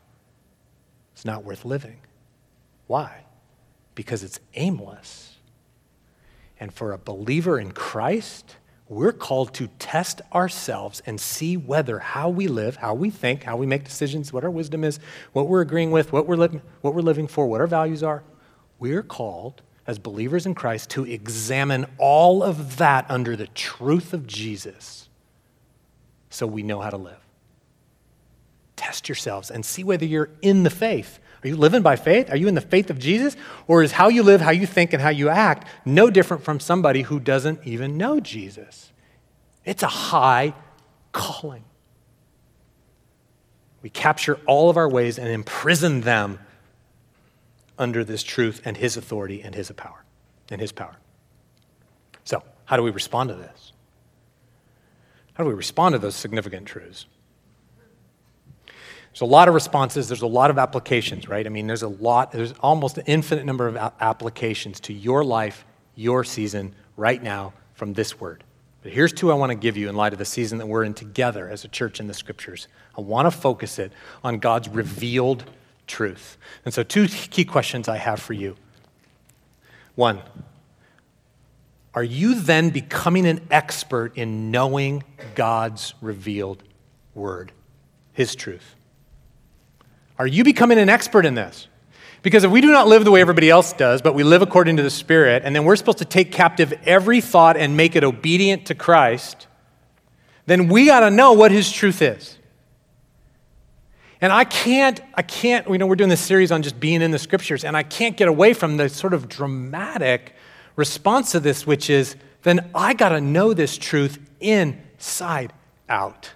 is 1.17 1.25
not 1.25 1.43
worth 1.43 1.65
living. 1.65 1.97
Why? 2.87 3.25
Because 3.95 4.23
it's 4.23 4.39
aimless. 4.53 5.35
And 6.57 6.73
for 6.73 6.93
a 6.93 6.97
believer 6.97 7.59
in 7.59 7.73
Christ, 7.73 8.55
we're 8.87 9.11
called 9.11 9.53
to 9.55 9.67
test 9.77 10.21
ourselves 10.33 11.01
and 11.05 11.19
see 11.19 11.57
whether 11.57 11.99
how 11.99 12.29
we 12.29 12.47
live, 12.47 12.77
how 12.77 12.93
we 12.93 13.09
think, 13.09 13.43
how 13.43 13.57
we 13.57 13.65
make 13.65 13.83
decisions, 13.83 14.31
what 14.31 14.45
our 14.45 14.49
wisdom 14.49 14.85
is, 14.85 15.01
what 15.33 15.49
we're 15.49 15.59
agreeing 15.59 15.91
with, 15.91 16.13
what 16.13 16.27
we're, 16.27 16.37
li- 16.37 16.61
what 16.79 16.95
we're 16.95 17.01
living 17.01 17.27
for, 17.27 17.45
what 17.45 17.59
our 17.59 17.67
values 17.67 18.03
are. 18.03 18.23
We're 18.79 19.03
called 19.03 19.63
as 19.85 19.99
believers 19.99 20.45
in 20.45 20.55
Christ 20.55 20.91
to 20.91 21.03
examine 21.03 21.85
all 21.97 22.41
of 22.41 22.77
that 22.77 23.05
under 23.11 23.35
the 23.35 23.47
truth 23.47 24.13
of 24.13 24.25
Jesus 24.25 25.09
so 26.29 26.47
we 26.47 26.63
know 26.63 26.79
how 26.79 26.89
to 26.89 26.95
live. 26.95 27.26
Test 28.77 29.09
yourselves 29.09 29.51
and 29.51 29.65
see 29.65 29.83
whether 29.83 30.05
you're 30.05 30.29
in 30.41 30.63
the 30.63 30.69
faith. 30.69 31.19
Are 31.43 31.47
you 31.49 31.57
living 31.57 31.81
by 31.81 31.97
faith? 31.97 32.31
Are 32.31 32.37
you 32.37 32.47
in 32.47 32.55
the 32.55 32.61
faith 32.61 32.89
of 32.89 32.97
Jesus? 32.97 33.35
Or 33.67 33.83
is 33.83 33.91
how 33.91 34.07
you 34.07 34.23
live, 34.23 34.39
how 34.39 34.51
you 34.51 34.65
think, 34.65 34.93
and 34.93 35.01
how 35.01 35.09
you 35.09 35.27
act 35.27 35.67
no 35.83 36.09
different 36.09 36.43
from 36.43 36.59
somebody 36.59 37.01
who 37.01 37.19
doesn't 37.19 37.59
even 37.65 37.97
know 37.97 38.19
Jesus? 38.19 38.91
It's 39.65 39.83
a 39.83 39.87
high 39.87 40.53
calling. 41.11 41.65
We 43.81 43.89
capture 43.89 44.39
all 44.45 44.69
of 44.69 44.77
our 44.77 44.89
ways 44.89 45.19
and 45.19 45.27
imprison 45.27 46.01
them 46.01 46.39
under 47.77 48.03
this 48.03 48.23
truth 48.23 48.61
and 48.65 48.77
his 48.77 48.97
authority 48.97 49.41
and 49.41 49.53
his 49.53 49.71
power 49.71 50.03
and 50.49 50.59
his 50.59 50.71
power. 50.71 50.95
So, 52.23 52.43
how 52.65 52.77
do 52.77 52.83
we 52.83 52.91
respond 52.91 53.29
to 53.29 53.35
this? 53.35 53.73
How 55.33 55.43
do 55.43 55.49
we 55.49 55.55
respond 55.55 55.93
to 55.93 55.99
those 55.99 56.15
significant 56.15 56.65
truths? 56.65 57.05
There's 59.17 59.31
a 59.31 59.33
lot 59.33 59.47
of 59.47 59.55
responses, 59.55 60.07
there's 60.07 60.21
a 60.21 60.27
lot 60.27 60.51
of 60.51 60.59
applications, 60.59 61.27
right? 61.27 61.43
I 61.43 61.49
mean, 61.49 61.65
there's 61.65 61.81
a 61.81 61.87
lot, 61.87 62.31
there's 62.31 62.53
almost 62.59 62.99
an 62.99 63.05
infinite 63.07 63.45
number 63.45 63.67
of 63.67 63.75
applications 63.99 64.79
to 64.81 64.93
your 64.93 65.23
life, 65.23 65.65
your 65.95 66.23
season, 66.23 66.75
right 66.97 67.23
now 67.23 67.53
from 67.73 67.93
this 67.93 68.19
word. 68.19 68.43
But 68.83 68.91
here's 68.91 69.11
two 69.11 69.31
I 69.31 69.33
want 69.33 69.49
to 69.49 69.55
give 69.55 69.75
you 69.75 69.89
in 69.89 69.95
light 69.95 70.13
of 70.13 70.19
the 70.19 70.25
season 70.25 70.59
that 70.59 70.67
we're 70.67 70.83
in 70.83 70.93
together 70.93 71.49
as 71.49 71.65
a 71.65 71.67
church 71.67 71.99
in 71.99 72.05
the 72.05 72.13
scriptures. 72.13 72.67
I 72.95 73.01
want 73.01 73.25
to 73.25 73.31
focus 73.31 73.79
it 73.79 73.91
on 74.23 74.37
God's 74.37 74.69
revealed 74.69 75.45
truth. 75.87 76.37
And 76.63 76.71
so, 76.71 76.83
two 76.83 77.07
key 77.07 77.43
questions 77.43 77.87
I 77.87 77.97
have 77.97 78.21
for 78.21 78.33
you. 78.33 78.55
One, 79.95 80.21
are 81.95 82.03
you 82.03 82.39
then 82.39 82.69
becoming 82.69 83.25
an 83.25 83.47
expert 83.49 84.15
in 84.15 84.51
knowing 84.51 85.03
God's 85.33 85.95
revealed 86.01 86.61
word, 87.15 87.51
His 88.13 88.35
truth? 88.35 88.75
Are 90.19 90.27
you 90.27 90.43
becoming 90.43 90.79
an 90.79 90.89
expert 90.89 91.25
in 91.25 91.35
this? 91.35 91.67
Because 92.23 92.43
if 92.43 92.51
we 92.51 92.61
do 92.61 92.71
not 92.71 92.87
live 92.87 93.05
the 93.05 93.11
way 93.11 93.21
everybody 93.21 93.49
else 93.49 93.73
does, 93.73 94.01
but 94.01 94.15
we 94.15 94.23
live 94.23 94.41
according 94.41 94.77
to 94.77 94.83
the 94.83 94.89
Spirit, 94.89 95.43
and 95.45 95.55
then 95.55 95.63
we're 95.63 95.75
supposed 95.75 95.99
to 95.99 96.05
take 96.05 96.31
captive 96.31 96.73
every 96.85 97.21
thought 97.21 97.57
and 97.57 97.77
make 97.77 97.95
it 97.95 98.03
obedient 98.03 98.65
to 98.67 98.75
Christ, 98.75 99.47
then 100.45 100.67
we 100.67 100.87
got 100.87 101.01
to 101.01 101.11
know 101.11 101.33
what 101.33 101.51
His 101.51 101.71
truth 101.71 102.01
is. 102.01 102.37
And 104.19 104.33
I 104.33 104.45
can't, 104.45 104.99
I 105.13 105.21
can't, 105.21 105.69
you 105.69 105.77
know, 105.77 105.85
we're 105.85 105.95
doing 105.95 106.09
this 106.09 106.21
series 106.21 106.51
on 106.51 106.63
just 106.63 106.79
being 106.79 107.03
in 107.03 107.11
the 107.11 107.19
scriptures, 107.19 107.63
and 107.63 107.77
I 107.77 107.83
can't 107.83 108.17
get 108.17 108.27
away 108.27 108.53
from 108.53 108.77
the 108.77 108.89
sort 108.89 109.13
of 109.13 109.29
dramatic 109.29 110.33
response 110.75 111.31
to 111.33 111.39
this, 111.39 111.67
which 111.67 111.89
is 111.89 112.15
then 112.41 112.71
I 112.73 112.93
got 112.93 113.09
to 113.09 113.21
know 113.21 113.53
this 113.53 113.77
truth 113.77 114.17
inside 114.39 115.53
out. 115.87 116.31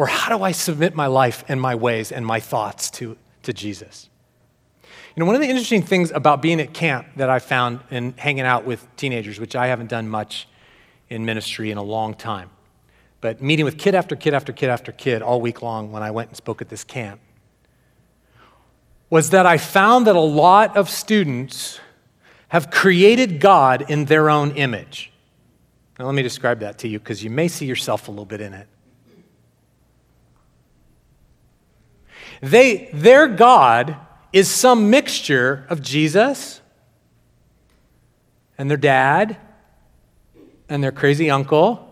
Or 0.00 0.06
how 0.06 0.34
do 0.34 0.42
I 0.42 0.52
submit 0.52 0.94
my 0.94 1.08
life 1.08 1.44
and 1.46 1.60
my 1.60 1.74
ways 1.74 2.10
and 2.10 2.24
my 2.24 2.40
thoughts 2.40 2.90
to, 2.92 3.18
to 3.42 3.52
Jesus? 3.52 4.08
You 4.82 5.20
know, 5.20 5.26
one 5.26 5.34
of 5.34 5.42
the 5.42 5.46
interesting 5.46 5.82
things 5.82 6.10
about 6.10 6.40
being 6.40 6.58
at 6.58 6.72
camp 6.72 7.06
that 7.16 7.28
I 7.28 7.38
found 7.38 7.80
in 7.90 8.14
hanging 8.16 8.46
out 8.46 8.64
with 8.64 8.88
teenagers, 8.96 9.38
which 9.38 9.54
I 9.54 9.66
haven't 9.66 9.88
done 9.90 10.08
much 10.08 10.48
in 11.10 11.26
ministry 11.26 11.70
in 11.70 11.76
a 11.76 11.82
long 11.82 12.14
time, 12.14 12.48
but 13.20 13.42
meeting 13.42 13.66
with 13.66 13.76
kid 13.76 13.94
after 13.94 14.16
kid 14.16 14.32
after 14.32 14.54
kid 14.54 14.70
after 14.70 14.90
kid 14.90 15.20
all 15.20 15.38
week 15.38 15.60
long 15.60 15.92
when 15.92 16.02
I 16.02 16.12
went 16.12 16.30
and 16.30 16.36
spoke 16.38 16.62
at 16.62 16.70
this 16.70 16.82
camp, 16.82 17.20
was 19.10 19.28
that 19.28 19.44
I 19.44 19.58
found 19.58 20.06
that 20.06 20.16
a 20.16 20.18
lot 20.18 20.78
of 20.78 20.88
students 20.88 21.78
have 22.48 22.70
created 22.70 23.38
God 23.38 23.84
in 23.90 24.06
their 24.06 24.30
own 24.30 24.52
image. 24.52 25.12
Now, 25.98 26.06
let 26.06 26.14
me 26.14 26.22
describe 26.22 26.60
that 26.60 26.78
to 26.78 26.88
you 26.88 26.98
because 26.98 27.22
you 27.22 27.28
may 27.28 27.48
see 27.48 27.66
yourself 27.66 28.08
a 28.08 28.10
little 28.10 28.24
bit 28.24 28.40
in 28.40 28.54
it. 28.54 28.66
They, 32.40 32.88
their 32.92 33.28
God 33.28 33.96
is 34.32 34.50
some 34.50 34.90
mixture 34.90 35.66
of 35.68 35.82
Jesus 35.82 36.60
and 38.56 38.70
their 38.70 38.78
dad 38.78 39.36
and 40.68 40.82
their 40.82 40.92
crazy 40.92 41.30
uncle 41.30 41.86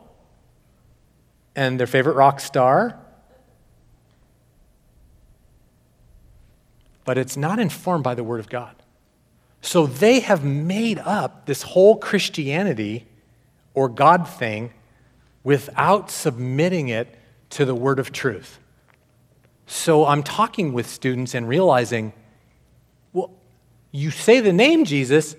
and 1.57 1.79
their 1.79 1.87
favorite 1.87 2.15
rock 2.15 2.41
star. 2.41 2.99
But 7.05 7.19
it's 7.19 7.37
not 7.37 7.59
informed 7.59 8.05
by 8.05 8.15
the 8.15 8.23
Word 8.23 8.41
of 8.41 8.49
God. 8.49 8.75
So 9.61 9.87
they 9.87 10.21
have 10.21 10.45
made 10.45 10.99
up 11.01 11.47
this 11.47 11.63
whole 11.63 11.97
Christianity 11.97 13.07
or 13.75 13.89
God 13.89 14.29
thing 14.29 14.73
without 15.43 16.11
submitting 16.11 16.89
it 16.89 17.15
to 17.51 17.65
the 17.65 17.75
Word 17.75 17.99
of 17.99 18.13
truth. 18.13 18.59
So 19.69 20.07
I'm 20.07 20.23
talking 20.23 20.73
with 20.73 20.89
students 20.89 21.35
and 21.35 21.47
realizing, 21.47 22.15
well, 23.13 23.31
you 23.93 24.11
say 24.11 24.41
the 24.41 24.53
name 24.53 24.87
Jesus, 24.87 25.37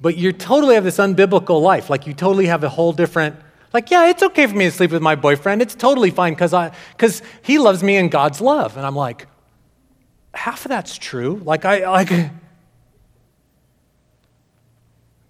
but 0.00 0.16
you 0.16 0.32
totally 0.32 0.74
have 0.74 0.82
this 0.82 0.98
unbiblical 0.98 1.62
life. 1.62 1.88
Like 1.88 2.06
you 2.06 2.12
totally 2.12 2.46
have 2.46 2.64
a 2.64 2.68
whole 2.68 2.92
different, 2.92 3.36
like, 3.72 3.90
yeah, 3.90 4.10
it's 4.10 4.24
okay 4.24 4.46
for 4.48 4.56
me 4.56 4.64
to 4.64 4.72
sleep 4.72 4.90
with 4.90 5.02
my 5.02 5.14
boyfriend. 5.14 5.62
It's 5.62 5.76
totally 5.76 6.10
fine 6.10 6.34
because 6.34 6.52
I 6.52 6.74
because 6.96 7.22
he 7.42 7.58
loves 7.58 7.82
me 7.82 7.96
in 7.96 8.08
God's 8.08 8.40
love. 8.40 8.76
And 8.76 8.84
I'm 8.84 8.96
like, 8.96 9.28
half 10.34 10.64
of 10.64 10.68
that's 10.68 10.98
true. 10.98 11.40
Like 11.44 11.64
I 11.64 11.88
like 11.88 12.10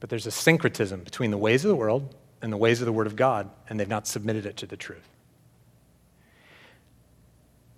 But 0.01 0.09
there's 0.09 0.27
a 0.27 0.31
syncretism 0.31 1.05
between 1.05 1.31
the 1.31 1.37
ways 1.37 1.63
of 1.65 1.69
the 1.69 1.77
world 1.77 2.15
and 2.41 2.51
the 2.51 2.57
ways 2.57 2.81
of 2.81 2.87
the 2.87 2.93
Word 2.93 3.07
of 3.07 3.17
God, 3.17 3.51
and 3.69 3.79
they've 3.79 3.87
not 3.87 4.07
submitted 4.07 4.47
it 4.47 4.57
to 4.57 4.67
the 4.67 4.77
truth. 4.79 5.07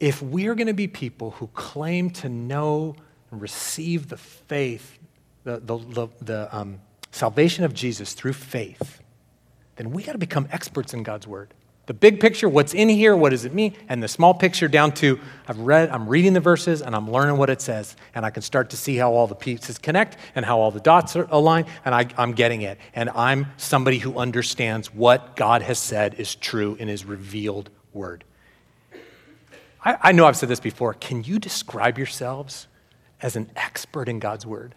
If 0.03 0.21
we're 0.21 0.57
going 0.57 0.67
to 0.67 0.75
be 0.75 0.89
people 0.89 1.31
who 1.31 1.47
claim 1.55 2.11
to 2.11 2.29
know 2.29 2.97
and 3.31 3.41
receive 3.41 4.09
the 4.09 4.17
faith, 4.17 4.99
the, 5.45 5.61
the, 5.61 5.79
the, 5.79 6.09
the 6.21 6.57
um, 6.57 6.81
salvation 7.13 7.63
of 7.63 7.73
Jesus 7.73 8.13
through 8.13 8.33
faith, 8.33 9.01
then 9.77 9.93
we 9.93 10.03
got 10.03 10.11
to 10.11 10.19
become 10.19 10.49
experts 10.51 10.93
in 10.93 11.05
God's 11.05 11.29
Word. 11.29 11.55
The 11.87 11.95
big 11.95 12.19
picture, 12.19 12.49
what's 12.49 12.75
in 12.75 12.89
here, 12.89 13.17
what 13.17 13.31
does 13.31 13.45
it 13.45 13.55
mean? 13.55 13.77
And 13.89 14.03
the 14.03 14.09
small 14.09 14.35
picture 14.35 14.67
down 14.67 14.91
to 14.95 15.21
I've 15.47 15.61
read, 15.61 15.89
I'm 15.91 16.09
reading 16.09 16.33
the 16.33 16.41
verses 16.41 16.83
and 16.83 16.97
I'm 16.97 17.09
learning 17.09 17.37
what 17.37 17.49
it 17.49 17.61
says. 17.61 17.95
And 18.13 18.27
I 18.27 18.31
can 18.31 18.43
start 18.43 18.71
to 18.71 18.77
see 18.77 18.97
how 18.97 19.13
all 19.13 19.29
the 19.29 19.37
pieces 19.37 19.79
connect 19.79 20.17
and 20.35 20.45
how 20.45 20.59
all 20.59 20.73
the 20.73 20.81
dots 20.81 21.15
are. 21.15 21.29
And 21.31 21.95
I, 21.95 22.09
I'm 22.19 22.33
getting 22.33 22.63
it. 22.63 22.79
And 22.93 23.09
I'm 23.11 23.47
somebody 23.57 23.99
who 23.99 24.19
understands 24.19 24.93
what 24.93 25.37
God 25.37 25.63
has 25.63 25.79
said 25.79 26.15
is 26.15 26.35
true 26.35 26.77
in 26.81 26.89
his 26.89 27.05
revealed 27.05 27.71
word. 27.93 28.25
I, 29.85 29.99
I 30.01 30.13
know 30.13 30.27
I've 30.27 30.37
said 30.37 30.49
this 30.49 30.61
before. 30.61 30.95
Can 30.95 31.25
you 31.25 31.39
describe 31.39 31.99
yourselves 31.99 32.69
as 33.21 33.37
an 33.37 33.51
expert 33.57 34.09
in 34.09 34.19
God's 34.19 34.47
word? 34.47 34.75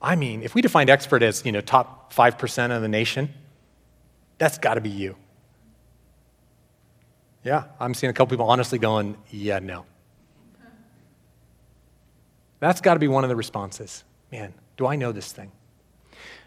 I 0.00 0.16
mean, 0.16 0.42
if 0.42 0.54
we 0.54 0.60
defined 0.60 0.90
expert 0.90 1.22
as, 1.22 1.44
you 1.46 1.52
know, 1.52 1.60
top 1.60 2.12
5% 2.12 2.76
of 2.76 2.82
the 2.82 2.88
nation, 2.88 3.32
that's 4.38 4.58
got 4.58 4.74
to 4.74 4.80
be 4.80 4.90
you. 4.90 5.16
Yeah, 7.42 7.64
I'm 7.78 7.94
seeing 7.94 8.10
a 8.10 8.12
couple 8.12 8.30
people 8.34 8.48
honestly 8.48 8.78
going, 8.78 9.16
yeah, 9.30 9.58
no. 9.58 9.86
That's 12.60 12.80
got 12.80 12.94
to 12.94 13.00
be 13.00 13.08
one 13.08 13.24
of 13.24 13.28
the 13.28 13.36
responses. 13.36 14.04
Man, 14.32 14.54
do 14.76 14.86
I 14.86 14.96
know 14.96 15.12
this 15.12 15.30
thing? 15.32 15.52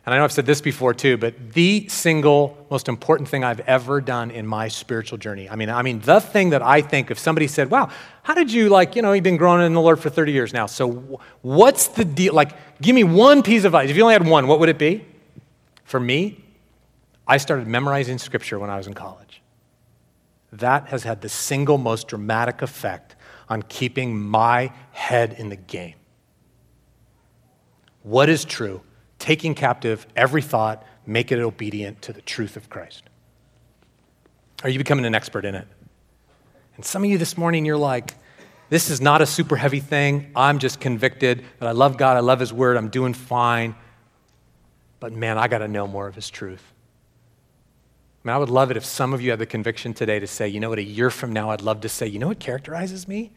And 0.08 0.13
I 0.13 0.20
know 0.20 0.24
I've 0.24 0.32
said 0.32 0.46
this 0.46 0.62
before 0.62 0.93
too, 0.93 1.17
but 1.17 1.52
the 1.52 1.86
single 1.89 2.65
most 2.72 2.88
important 2.88 3.28
thing 3.28 3.43
I've 3.43 3.60
ever 3.60 4.00
done 4.00 4.32
in 4.32 4.48
my 4.48 4.70
spiritual 4.70 5.17
journey. 5.17 5.50
I 5.50 5.58
mean, 5.58 5.70
I 5.70 5.82
mean, 5.82 6.00
the 6.00 6.22
thing 6.22 6.52
that 6.52 6.62
I 6.62 6.80
think 6.82 7.12
if 7.12 7.20
somebody 7.20 7.46
said, 7.46 7.70
"Wow, 7.70 7.89
how 8.24 8.34
did 8.34 8.50
you 8.50 8.70
like, 8.70 8.96
you 8.96 9.02
know, 9.02 9.12
you've 9.12 9.26
been 9.26 9.36
growing 9.36 9.65
in 9.65 9.74
the 9.74 9.82
Lord 9.82 10.00
for 10.00 10.10
30 10.10 10.32
years 10.32 10.54
now. 10.54 10.65
So 10.65 11.20
what's 11.41 11.89
the 11.89 12.06
deal? 12.06 12.34
Like, 12.34 12.54
give 12.82 12.96
me 12.96 13.04
one 13.04 13.43
piece 13.43 13.65
of 13.65 13.74
advice. 13.74 13.89
If 13.89 13.98
you 13.98 14.04
only 14.04 14.13
had 14.13 14.26
one, 14.26 14.48
what 14.48 14.62
would 14.62 14.70
it 14.70 14.78
be?" 14.78 15.04
For 15.84 16.00
me, 16.00 16.41
I 17.28 17.36
started 17.36 17.67
memorizing 17.67 18.17
scripture 18.17 18.60
when 18.60 18.70
I 18.70 18.78
was 18.78 18.88
in 18.88 18.93
college. 18.93 19.41
That 20.54 20.88
has 20.88 21.04
had 21.04 21.20
the 21.20 21.28
single 21.28 21.78
most 21.78 22.08
dramatic 22.08 22.62
effect 22.62 23.17
on 23.50 23.62
keeping 23.63 24.17
my 24.17 24.72
head 24.91 25.36
in 25.38 25.50
the 25.50 25.58
game. 25.58 25.96
What 28.04 28.30
is 28.30 28.46
true? 28.46 28.84
Taking 29.28 29.56
captive 29.56 30.08
every 30.16 30.42
thought, 30.42 30.86
make 31.06 31.34
it 31.34 31.40
obedient 31.40 32.02
to 32.04 32.13
the 32.13 32.22
truth 32.22 32.56
of 32.56 32.70
Christ. 32.70 33.04
Are 34.63 34.70
you 34.70 34.78
becoming 34.78 35.04
an 35.04 35.13
expert 35.13 35.44
in 35.44 35.54
it? 35.54 35.68
And 36.78 36.86
some 36.86 37.04
of 37.04 37.10
you 37.10 37.18
this 37.18 37.38
morning, 37.38 37.66
you're 37.66 37.76
like, 37.76 38.16
this 38.70 38.90
is 38.90 39.02
not 39.02 39.22
a 39.22 39.26
super 39.26 39.58
heavy 39.58 39.82
thing. 39.82 40.32
I'm 40.34 40.60
just 40.60 40.80
convicted 40.80 41.44
that 41.60 41.68
I 41.68 41.74
love 41.74 41.98
God, 41.98 42.16
I 42.16 42.22
love 42.22 42.40
His 42.40 42.54
Word, 42.54 42.78
I'm 42.78 42.88
doing 42.88 43.13
fine. 43.13 43.76
But 45.02 45.12
man, 45.12 45.38
I 45.38 45.50
got 45.50 45.58
to 45.58 45.68
know 45.68 45.88
more 45.88 46.08
of 46.08 46.16
His 46.16 46.30
truth. 46.30 46.63
I 48.24 48.30
mean, 48.30 48.34
I 48.34 48.38
would 48.38 48.50
love 48.50 48.72
it 48.72 48.78
if 48.78 48.86
some 48.86 49.13
of 49.13 49.22
you 49.22 49.32
had 49.32 49.40
the 49.40 49.46
conviction 49.46 49.94
today 49.94 50.20
to 50.20 50.28
say, 50.28 50.48
you 50.48 50.62
know 50.62 50.70
what, 50.70 50.80
a 50.80 50.84
year 50.84 51.10
from 51.10 51.34
now, 51.34 51.50
I'd 51.50 51.62
love 51.62 51.82
to 51.82 51.90
say, 51.90 52.08
you 52.08 52.18
know 52.18 52.30
what 52.30 52.40
characterizes 52.40 53.10
me? 53.10 53.32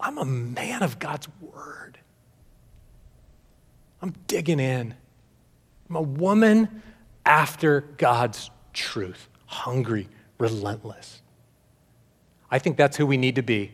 I'm 0.00 0.16
a 0.16 0.24
man 0.24 0.82
of 0.82 0.98
God's 0.98 1.28
word. 1.42 1.98
I'm 4.00 4.14
digging 4.28 4.60
in. 4.60 4.94
I'm 5.88 5.96
a 5.96 6.02
woman 6.02 6.82
after 7.24 7.82
God's 7.98 8.50
truth, 8.72 9.28
hungry, 9.46 10.08
relentless. 10.38 11.22
I 12.50 12.58
think 12.58 12.76
that's 12.76 12.96
who 12.96 13.06
we 13.06 13.16
need 13.16 13.36
to 13.36 13.42
be, 13.42 13.72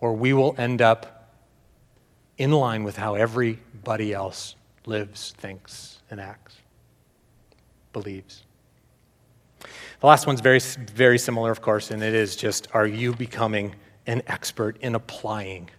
or 0.00 0.14
we 0.14 0.32
will 0.32 0.54
end 0.58 0.82
up 0.82 1.34
in 2.38 2.50
line 2.50 2.84
with 2.84 2.96
how 2.96 3.14
everybody 3.14 4.12
else 4.12 4.56
lives, 4.86 5.34
thinks, 5.38 6.00
and 6.10 6.20
acts, 6.20 6.56
believes. 7.92 8.42
The 10.00 10.06
last 10.06 10.26
one's 10.26 10.40
very, 10.40 10.58
very 10.58 11.18
similar, 11.18 11.50
of 11.50 11.62
course, 11.62 11.90
and 11.90 12.02
it 12.02 12.14
is 12.14 12.34
just 12.34 12.68
are 12.74 12.86
you 12.86 13.14
becoming 13.14 13.74
an 14.06 14.22
expert 14.26 14.76
in 14.80 14.94
applying 14.94 15.70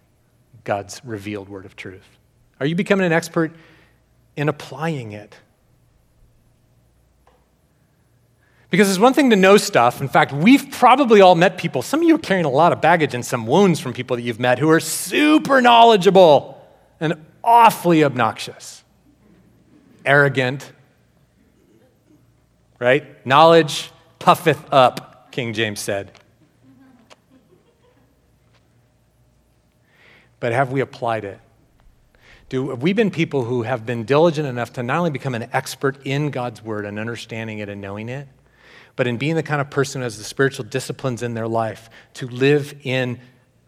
God's 0.64 1.04
revealed 1.04 1.48
word 1.48 1.66
of 1.66 1.76
truth? 1.76 2.06
Are 2.60 2.66
you 2.66 2.74
becoming 2.74 3.04
an 3.04 3.12
expert 3.12 3.52
in 4.36 4.48
applying 4.48 5.12
it? 5.12 5.36
Because 8.70 8.90
it's 8.90 8.98
one 8.98 9.14
thing 9.14 9.30
to 9.30 9.36
know 9.36 9.56
stuff. 9.56 10.00
In 10.00 10.08
fact, 10.08 10.32
we've 10.32 10.68
probably 10.72 11.20
all 11.20 11.36
met 11.36 11.58
people. 11.58 11.80
Some 11.80 12.00
of 12.00 12.08
you 12.08 12.16
are 12.16 12.18
carrying 12.18 12.44
a 12.44 12.50
lot 12.50 12.72
of 12.72 12.80
baggage 12.80 13.14
and 13.14 13.24
some 13.24 13.46
wounds 13.46 13.78
from 13.78 13.92
people 13.92 14.16
that 14.16 14.22
you've 14.22 14.40
met 14.40 14.58
who 14.58 14.68
are 14.68 14.80
super 14.80 15.60
knowledgeable 15.60 16.60
and 16.98 17.24
awfully 17.44 18.02
obnoxious, 18.02 18.82
arrogant, 20.04 20.72
right? 22.80 23.24
Knowledge 23.24 23.92
puffeth 24.18 24.72
up, 24.72 25.30
King 25.30 25.52
James 25.52 25.78
said. 25.78 26.10
But 30.40 30.52
have 30.52 30.72
we 30.72 30.80
applied 30.80 31.24
it? 31.24 31.38
Do, 32.54 32.70
have 32.70 32.82
we 32.82 32.92
been 32.92 33.10
people 33.10 33.42
who 33.42 33.62
have 33.62 33.84
been 33.84 34.04
diligent 34.04 34.46
enough 34.46 34.74
to 34.74 34.84
not 34.84 34.98
only 34.98 35.10
become 35.10 35.34
an 35.34 35.48
expert 35.52 35.96
in 36.06 36.30
God's 36.30 36.62
word 36.62 36.84
and 36.84 37.00
understanding 37.00 37.58
it 37.58 37.68
and 37.68 37.80
knowing 37.80 38.08
it, 38.08 38.28
but 38.94 39.08
in 39.08 39.16
being 39.16 39.34
the 39.34 39.42
kind 39.42 39.60
of 39.60 39.70
person 39.70 40.00
who 40.00 40.04
has 40.04 40.18
the 40.18 40.22
spiritual 40.22 40.64
disciplines 40.64 41.24
in 41.24 41.34
their 41.34 41.48
life 41.48 41.90
to 42.12 42.28
live 42.28 42.72
in 42.84 43.18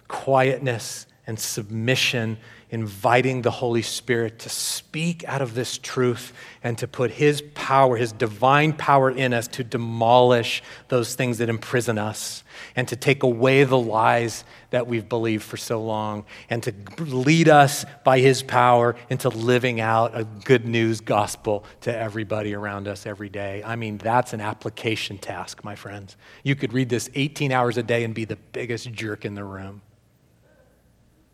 quietness 0.06 1.08
and 1.26 1.36
submission 1.36 2.38
inviting 2.70 3.42
the 3.42 3.50
Holy 3.50 3.82
Spirit 3.82 4.38
to 4.40 4.48
speak 4.48 5.24
out 5.24 5.42
of 5.42 5.54
this 5.54 5.78
truth 5.78 6.32
and 6.62 6.78
to 6.78 6.86
put 6.86 7.10
His 7.10 7.42
power, 7.54 7.96
His 7.96 8.12
divine 8.12 8.72
power 8.72 9.10
in 9.10 9.32
us 9.34 9.48
to 9.48 9.64
demolish 9.64 10.62
those 10.86 11.16
things 11.16 11.38
that 11.38 11.48
imprison 11.48 11.98
us 11.98 12.44
and 12.76 12.86
to 12.86 12.94
take 12.94 13.24
away 13.24 13.64
the 13.64 13.78
lies 13.78 14.44
that 14.76 14.86
we've 14.86 15.08
believed 15.08 15.42
for 15.42 15.56
so 15.56 15.82
long 15.82 16.24
and 16.48 16.62
to 16.62 16.72
lead 16.98 17.48
us 17.48 17.84
by 18.04 18.20
His 18.20 18.42
power 18.42 18.94
into 19.10 19.28
living 19.28 19.80
out 19.80 20.12
a 20.14 20.24
good 20.24 20.64
news 20.64 21.00
gospel 21.00 21.64
to 21.80 21.96
everybody 21.96 22.54
around 22.54 22.86
us 22.86 23.06
every 23.06 23.28
day. 23.28 23.62
I 23.64 23.74
mean, 23.74 23.98
that's 23.98 24.32
an 24.32 24.40
application 24.40 25.18
task, 25.18 25.64
my 25.64 25.74
friends. 25.74 26.16
You 26.44 26.54
could 26.54 26.72
read 26.72 26.88
this 26.88 27.10
18 27.14 27.50
hours 27.50 27.76
a 27.76 27.82
day 27.82 28.04
and 28.04 28.14
be 28.14 28.24
the 28.24 28.38
biggest 28.52 28.92
jerk 28.92 29.24
in 29.24 29.34
the 29.34 29.44
room 29.44 29.82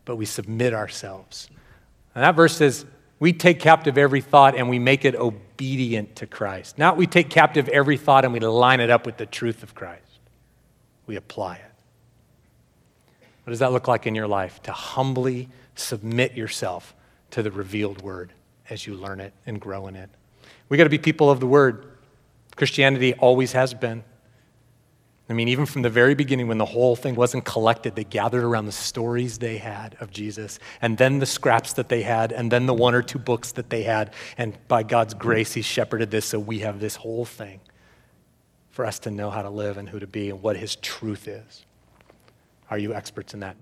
but 0.05 0.17
we 0.17 0.25
submit 0.25 0.75
ourselves. 0.75 1.49
And 2.15 2.25
that 2.25 2.35
verse 2.35 2.57
says, 2.57 2.85
we 3.19 3.33
take 3.33 3.61
captive 3.61 3.97
every 3.97 4.21
thought 4.21 4.57
and 4.57 4.69
we 4.69 4.79
make 4.79 5.05
it 5.05 5.15
obedient 5.15 6.17
to 6.17 6.27
Christ. 6.27 6.77
Not 6.77 6.97
we 6.97 7.07
take 7.07 7.31
captive 7.31 7.69
every 7.69 7.97
thought 7.97 8.25
and 8.25 8.33
we 8.33 8.41
line 8.41 8.81
it 8.81 8.91
up 8.91 9.07
with 9.07 9.17
the 9.17 9.27
truth 9.27 9.63
of 9.63 9.75
Christ. 9.75 10.03
We 11.07 11.17
apply 11.17 11.57
it. 11.57 11.72
What 13.45 13.51
does 13.51 13.59
that 13.59 13.73
look 13.73 13.89
like 13.89 14.07
in 14.07 14.15
your 14.15 14.29
life? 14.29 14.63
To 14.65 14.73
humbly 14.73 15.49
submit 15.75 16.35
yourself 16.35 16.95
to 17.31 17.43
the 17.43 17.51
revealed 17.51 18.03
word 18.03 18.33
as 18.71 18.87
you 18.87 18.95
learn 18.95 19.21
it 19.21 19.33
and 19.47 19.61
grow 19.61 19.89
in 19.89 19.97
it. 19.97 20.11
We 20.69 20.77
got 20.77 20.85
to 20.85 20.91
be 20.91 20.99
people 20.99 21.31
of 21.31 21.41
the 21.41 21.47
word. 21.47 21.87
Christianity 22.57 23.15
always 23.15 23.53
has 23.53 23.75
been. 23.75 24.05
I 25.29 25.35
mean, 25.35 25.49
even 25.49 25.67
from 25.67 25.83
the 25.83 25.91
very 25.91 26.15
beginning, 26.15 26.49
when 26.49 26.59
the 26.59 26.67
whole 26.67 26.95
thing 26.95 27.15
wasn't 27.15 27.45
collected, 27.45 27.97
they 27.97 28.05
gathered 28.05 28.45
around 28.45 28.67
the 28.67 28.73
stories 28.73 29.39
they 29.39 29.57
had 29.57 29.97
of 30.01 30.11
Jesus, 30.11 30.59
and 30.83 30.99
then 30.99 31.21
the 31.21 31.27
scraps 31.27 31.73
that 31.75 31.89
they 31.89 32.03
had, 32.03 32.33
and 32.33 32.51
then 32.51 32.67
the 32.67 32.75
one 32.75 32.95
or 32.95 33.03
two 33.03 33.19
books 33.19 33.53
that 33.53 33.71
they 33.71 33.83
had. 33.83 34.13
And 34.37 34.57
by 34.69 34.83
God's 34.83 35.15
grace, 35.15 35.55
He 35.55 35.63
shepherded 35.63 36.11
this 36.11 36.27
so 36.27 36.39
we 36.39 36.59
have 36.61 36.81
this 36.81 36.97
whole 36.97 37.25
thing 37.25 37.61
for 38.71 38.85
us 38.85 38.99
to 39.01 39.11
know 39.11 39.31
how 39.31 39.43
to 39.43 39.51
live 39.51 39.79
and 39.79 39.89
who 39.89 39.99
to 40.01 40.07
be 40.07 40.29
and 40.29 40.43
what 40.43 40.57
His 40.57 40.77
truth 40.77 41.29
is. 41.29 41.65
Are 42.71 42.79
you 42.79 42.95
experts 42.95 43.35
in 43.35 43.41
that? 43.41 43.57